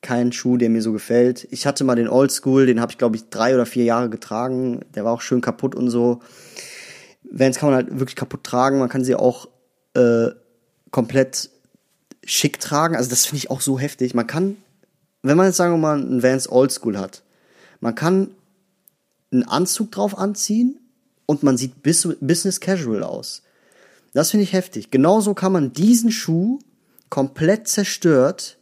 keinen 0.00 0.32
Schuh, 0.32 0.56
der 0.56 0.70
mir 0.70 0.80
so 0.80 0.92
gefällt. 0.92 1.46
Ich 1.50 1.66
hatte 1.66 1.84
mal 1.84 1.96
den 1.96 2.08
Old 2.08 2.30
School, 2.30 2.66
den 2.66 2.80
habe 2.80 2.92
ich 2.92 2.98
glaube 2.98 3.16
ich 3.16 3.28
drei 3.28 3.54
oder 3.54 3.66
vier 3.66 3.84
Jahre 3.84 4.08
getragen. 4.08 4.80
Der 4.94 5.04
war 5.04 5.12
auch 5.12 5.20
schön 5.20 5.40
kaputt 5.40 5.74
und 5.74 5.90
so. 5.90 6.20
Vans 7.30 7.58
kann 7.58 7.70
man 7.70 7.76
halt 7.76 7.98
wirklich 7.98 8.16
kaputt 8.16 8.44
tragen. 8.44 8.78
Man 8.78 8.88
kann 8.88 9.04
sie 9.04 9.16
auch 9.16 9.48
äh, 9.94 10.28
komplett 10.90 11.50
schick 12.24 12.60
tragen. 12.60 12.96
Also 12.96 13.10
das 13.10 13.26
finde 13.26 13.38
ich 13.38 13.50
auch 13.50 13.60
so 13.60 13.78
heftig. 13.78 14.14
Man 14.14 14.26
kann, 14.26 14.56
wenn 15.22 15.36
man 15.36 15.46
jetzt 15.46 15.56
sagen 15.56 15.74
wir 15.74 15.78
mal 15.78 16.00
einen 16.00 16.22
Vans 16.22 16.50
Oldschool 16.50 16.96
hat, 16.96 17.24
man 17.80 17.94
kann 17.94 18.30
einen 19.32 19.42
Anzug 19.42 19.92
drauf 19.92 20.16
anziehen 20.16 20.78
und 21.28 21.42
man 21.42 21.58
sieht 21.58 21.82
Business 21.82 22.58
Casual 22.58 23.02
aus. 23.02 23.42
Das 24.14 24.30
finde 24.30 24.44
ich 24.44 24.54
heftig. 24.54 24.90
Genauso 24.90 25.34
kann 25.34 25.52
man 25.52 25.74
diesen 25.74 26.10
Schuh 26.10 26.58
komplett 27.10 27.68
zerstört 27.68 28.56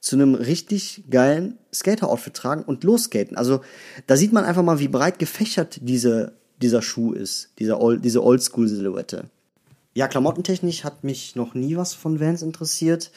zu 0.00 0.16
einem 0.16 0.34
richtig 0.34 1.04
geilen 1.10 1.58
Skater-Outfit 1.72 2.34
tragen 2.34 2.62
und 2.62 2.84
losskaten. 2.84 3.38
Also 3.38 3.62
da 4.06 4.18
sieht 4.18 4.34
man 4.34 4.44
einfach 4.44 4.62
mal, 4.62 4.78
wie 4.78 4.88
breit 4.88 5.18
gefächert 5.18 5.78
diese, 5.80 6.34
dieser 6.60 6.82
Schuh 6.82 7.12
ist, 7.12 7.48
dieser 7.58 7.78
diese 7.96 8.22
Oldschool-Silhouette. 8.22 9.30
Ja, 9.94 10.06
klamottentechnisch 10.06 10.84
hat 10.84 11.02
mich 11.02 11.36
noch 11.36 11.54
nie 11.54 11.76
was 11.76 11.94
von 11.94 12.20
Vans 12.20 12.42
interessiert. 12.42 13.12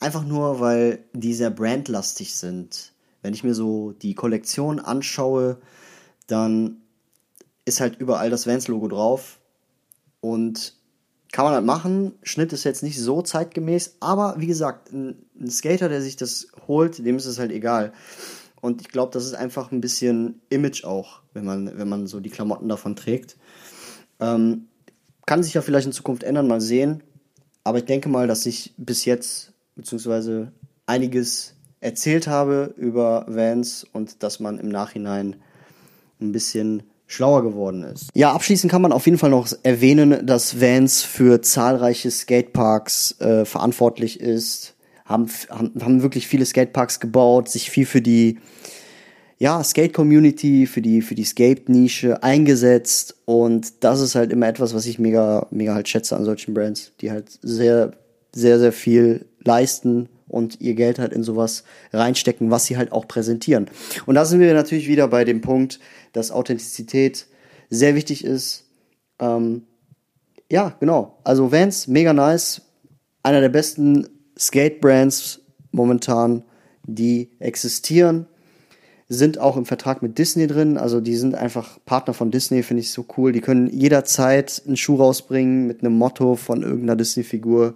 Einfach 0.00 0.24
nur, 0.24 0.58
weil 0.58 0.98
die 1.12 1.32
sehr 1.32 1.50
brandlastig 1.50 2.34
sind. 2.34 2.92
Wenn 3.22 3.34
ich 3.34 3.44
mir 3.44 3.54
so 3.54 3.92
die 3.92 4.14
Kollektion 4.14 4.80
anschaue, 4.80 5.58
dann 6.26 6.78
ist 7.68 7.80
halt 7.80 8.00
überall 8.00 8.30
das 8.30 8.46
Vans-Logo 8.46 8.88
drauf. 8.88 9.40
Und 10.20 10.74
kann 11.32 11.44
man 11.44 11.54
halt 11.54 11.64
machen. 11.64 12.14
Schnitt 12.22 12.52
ist 12.52 12.64
jetzt 12.64 12.82
nicht 12.82 12.98
so 12.98 13.22
zeitgemäß, 13.22 13.96
aber 14.00 14.36
wie 14.38 14.46
gesagt, 14.46 14.92
ein, 14.92 15.26
ein 15.38 15.50
Skater, 15.50 15.88
der 15.88 16.02
sich 16.02 16.16
das 16.16 16.48
holt, 16.66 17.04
dem 17.04 17.16
ist 17.16 17.26
es 17.26 17.38
halt 17.38 17.52
egal. 17.52 17.92
Und 18.60 18.80
ich 18.80 18.88
glaube, 18.88 19.12
das 19.12 19.24
ist 19.24 19.34
einfach 19.34 19.70
ein 19.70 19.80
bisschen 19.80 20.40
Image 20.48 20.84
auch, 20.84 21.20
wenn 21.32 21.44
man, 21.44 21.78
wenn 21.78 21.88
man 21.88 22.06
so 22.06 22.20
die 22.20 22.30
Klamotten 22.30 22.68
davon 22.68 22.96
trägt. 22.96 23.36
Ähm, 24.20 24.66
kann 25.26 25.42
sich 25.42 25.54
ja 25.54 25.62
vielleicht 25.62 25.86
in 25.86 25.92
Zukunft 25.92 26.24
ändern, 26.24 26.48
mal 26.48 26.60
sehen. 26.60 27.02
Aber 27.62 27.78
ich 27.78 27.84
denke 27.84 28.08
mal, 28.08 28.26
dass 28.26 28.46
ich 28.46 28.74
bis 28.78 29.04
jetzt 29.04 29.52
beziehungsweise 29.76 30.52
einiges 30.86 31.54
erzählt 31.80 32.26
habe 32.26 32.74
über 32.76 33.26
Vans 33.28 33.86
und 33.92 34.22
dass 34.22 34.40
man 34.40 34.58
im 34.58 34.70
Nachhinein 34.70 35.36
ein 36.20 36.32
bisschen 36.32 36.82
schlauer 37.08 37.42
geworden 37.42 37.82
ist. 37.82 38.10
Ja, 38.14 38.32
abschließend 38.32 38.70
kann 38.70 38.82
man 38.82 38.92
auf 38.92 39.06
jeden 39.06 39.18
Fall 39.18 39.30
noch 39.30 39.48
erwähnen, 39.64 40.24
dass 40.26 40.60
Vans 40.60 41.02
für 41.02 41.42
zahlreiche 41.42 42.10
Skateparks 42.10 43.20
äh, 43.20 43.44
verantwortlich 43.44 44.20
ist, 44.20 44.74
haben, 45.04 45.26
haben, 45.48 45.72
haben 45.80 46.02
wirklich 46.02 46.28
viele 46.28 46.44
Skateparks 46.44 47.00
gebaut, 47.00 47.48
sich 47.48 47.70
viel 47.70 47.86
für 47.86 48.02
die 48.02 48.38
ja, 49.38 49.62
Skate-Community, 49.64 50.66
für 50.66 50.82
die, 50.82 51.00
für 51.00 51.14
die 51.14 51.24
Skate-Nische 51.24 52.22
eingesetzt. 52.22 53.16
Und 53.24 53.84
das 53.84 54.00
ist 54.00 54.14
halt 54.14 54.30
immer 54.32 54.48
etwas, 54.48 54.74
was 54.74 54.84
ich 54.84 54.98
mega, 54.98 55.46
mega 55.50 55.74
halt 55.74 55.88
schätze 55.88 56.16
an 56.16 56.24
solchen 56.24 56.54
Brands, 56.54 56.92
die 57.00 57.10
halt 57.10 57.38
sehr, 57.40 57.92
sehr, 58.34 58.58
sehr 58.58 58.72
viel 58.72 59.26
leisten 59.42 60.08
und 60.28 60.60
ihr 60.60 60.74
Geld 60.74 60.98
halt 60.98 61.12
in 61.12 61.22
sowas 61.22 61.64
reinstecken, 61.92 62.50
was 62.50 62.66
sie 62.66 62.76
halt 62.76 62.92
auch 62.92 63.08
präsentieren. 63.08 63.68
Und 64.06 64.14
da 64.14 64.24
sind 64.24 64.40
wir 64.40 64.52
natürlich 64.54 64.88
wieder 64.88 65.08
bei 65.08 65.24
dem 65.24 65.40
Punkt, 65.40 65.80
dass 66.12 66.30
Authentizität 66.30 67.26
sehr 67.70 67.94
wichtig 67.94 68.24
ist. 68.24 68.66
Ähm, 69.18 69.62
ja, 70.50 70.74
genau. 70.80 71.18
Also 71.24 71.52
Vans, 71.52 71.88
mega 71.88 72.12
nice. 72.12 72.62
Einer 73.22 73.40
der 73.40 73.48
besten 73.50 74.08
Skate-Brands 74.38 75.40
momentan, 75.72 76.44
die 76.86 77.30
existieren 77.40 78.26
sind 79.08 79.38
auch 79.38 79.56
im 79.56 79.64
Vertrag 79.64 80.02
mit 80.02 80.18
Disney 80.18 80.46
drin. 80.46 80.76
Also 80.76 81.00
die 81.00 81.16
sind 81.16 81.34
einfach 81.34 81.78
Partner 81.86 82.12
von 82.12 82.30
Disney, 82.30 82.62
finde 82.62 82.82
ich 82.82 82.92
so 82.92 83.06
cool. 83.16 83.32
Die 83.32 83.40
können 83.40 83.68
jederzeit 83.68 84.62
einen 84.66 84.76
Schuh 84.76 84.96
rausbringen 84.96 85.66
mit 85.66 85.80
einem 85.80 85.96
Motto 85.96 86.36
von 86.36 86.62
irgendeiner 86.62 86.96
Disney-Figur. 86.96 87.74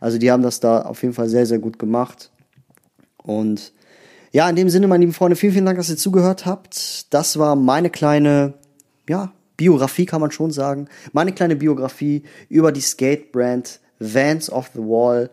Also 0.00 0.18
die 0.18 0.30
haben 0.30 0.42
das 0.42 0.60
da 0.60 0.82
auf 0.82 1.02
jeden 1.02 1.14
Fall 1.14 1.28
sehr, 1.28 1.46
sehr 1.46 1.58
gut 1.58 1.78
gemacht. 1.78 2.30
Und 3.22 3.72
ja, 4.32 4.48
in 4.50 4.56
dem 4.56 4.68
Sinne, 4.68 4.86
meine 4.86 5.00
lieben 5.00 5.14
Freunde, 5.14 5.36
vielen, 5.36 5.52
vielen 5.54 5.64
Dank, 5.64 5.78
dass 5.78 5.88
ihr 5.88 5.96
zugehört 5.96 6.44
habt. 6.44 7.12
Das 7.14 7.38
war 7.38 7.56
meine 7.56 7.88
kleine, 7.88 8.54
ja, 9.08 9.32
Biografie 9.56 10.04
kann 10.04 10.20
man 10.20 10.32
schon 10.32 10.50
sagen. 10.50 10.88
Meine 11.12 11.32
kleine 11.32 11.56
Biografie 11.56 12.24
über 12.50 12.72
die 12.72 12.80
Skate-Brand 12.80 13.80
Vans 14.00 14.50
of 14.50 14.70
the 14.74 14.80
Wall. 14.80 15.30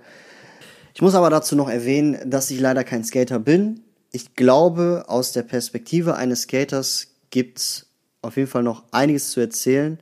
Ich 0.93 1.01
muss 1.01 1.15
aber 1.15 1.29
dazu 1.29 1.55
noch 1.55 1.69
erwähnen, 1.69 2.17
dass 2.29 2.51
ich 2.51 2.59
leider 2.59 2.83
kein 2.83 3.03
Skater 3.03 3.39
bin 3.39 3.81
ich 4.11 4.35
glaube, 4.35 5.05
aus 5.07 5.31
der 5.31 5.43
Perspektive 5.43 6.15
eines 6.15 6.43
Skaters 6.43 7.07
gibt's 7.29 7.87
auf 8.21 8.35
jeden 8.35 8.49
Fall 8.49 8.63
noch 8.63 8.83
einiges 8.91 9.31
zu 9.31 9.39
erzählen. 9.39 9.99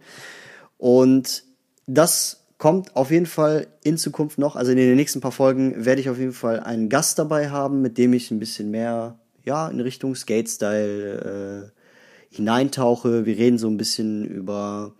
Und 0.77 1.43
das 1.85 2.45
kommt 2.57 2.95
auf 2.95 3.11
jeden 3.11 3.25
Fall 3.25 3.67
in 3.83 3.97
Zukunft 3.97 4.37
noch. 4.37 4.55
Also 4.55 4.71
in 4.71 4.77
den 4.77 4.95
nächsten 4.95 5.21
paar 5.21 5.31
Folgen 5.31 5.85
werde 5.85 6.01
ich 6.01 6.09
auf 6.09 6.17
jeden 6.17 6.33
Fall 6.33 6.59
einen 6.59 6.89
Gast 6.89 7.17
dabei 7.19 7.49
haben, 7.49 7.81
mit 7.81 7.97
dem 7.97 8.13
ich 8.13 8.31
ein 8.31 8.39
bisschen 8.39 8.71
mehr 8.71 9.19
ja, 9.45 9.67
in 9.69 9.79
Richtung 9.79 10.15
Skate-Style 10.15 11.71
äh, 11.71 12.35
hineintauche. 12.35 13.25
Wir 13.25 13.37
reden 13.37 13.57
so 13.57 13.67
ein 13.67 13.77
bisschen 13.77 14.25
über 14.25 14.93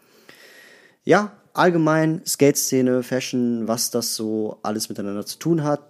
ja, 1.03 1.33
allgemein 1.53 2.21
Skate-Szene, 2.25 3.03
Fashion, 3.03 3.67
was 3.67 3.91
das 3.91 4.15
so 4.15 4.59
alles 4.63 4.87
miteinander 4.87 5.25
zu 5.25 5.39
tun 5.39 5.63
hat. 5.63 5.81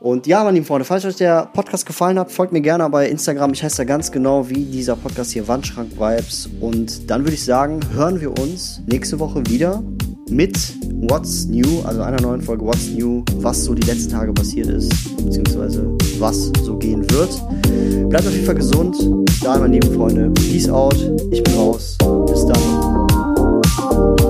Und 0.00 0.26
ja, 0.26 0.42
meine 0.42 0.54
lieben 0.54 0.64
Freunde, 0.64 0.86
falls 0.86 1.04
euch 1.04 1.16
der 1.16 1.44
Podcast 1.52 1.84
gefallen 1.84 2.18
hat, 2.18 2.32
folgt 2.32 2.54
mir 2.54 2.62
gerne 2.62 2.88
bei 2.88 3.06
Instagram. 3.06 3.52
Ich 3.52 3.62
heiße 3.62 3.76
da 3.76 3.84
ganz 3.84 4.10
genau 4.10 4.48
wie 4.48 4.64
dieser 4.64 4.96
Podcast 4.96 5.32
hier 5.32 5.46
Wandschrank 5.46 5.92
Vibes. 5.92 6.48
Und 6.58 7.10
dann 7.10 7.22
würde 7.22 7.34
ich 7.34 7.44
sagen, 7.44 7.80
hören 7.92 8.18
wir 8.18 8.30
uns 8.38 8.80
nächste 8.86 9.18
Woche 9.18 9.42
wieder 9.46 9.82
mit 10.30 10.56
What's 11.10 11.44
New, 11.44 11.82
also 11.84 12.00
einer 12.00 12.18
neuen 12.18 12.40
Folge 12.40 12.64
What's 12.64 12.88
New, 12.88 13.22
was 13.36 13.62
so 13.64 13.74
die 13.74 13.86
letzten 13.86 14.12
Tage 14.12 14.32
passiert 14.32 14.68
ist, 14.68 14.90
beziehungsweise 15.22 15.94
was 16.18 16.50
so 16.62 16.78
gehen 16.78 17.04
wird. 17.10 17.30
Bleibt 18.08 18.26
auf 18.26 18.32
jeden 18.32 18.46
Fall 18.46 18.54
gesund. 18.54 18.96
Da, 19.42 19.58
meine 19.58 19.74
lieben 19.78 19.94
Freunde, 19.94 20.30
Peace 20.30 20.70
out. 20.70 20.96
Ich 21.30 21.42
bin 21.42 21.54
raus. 21.54 21.98
Bis 22.26 22.46
dann. 22.46 24.29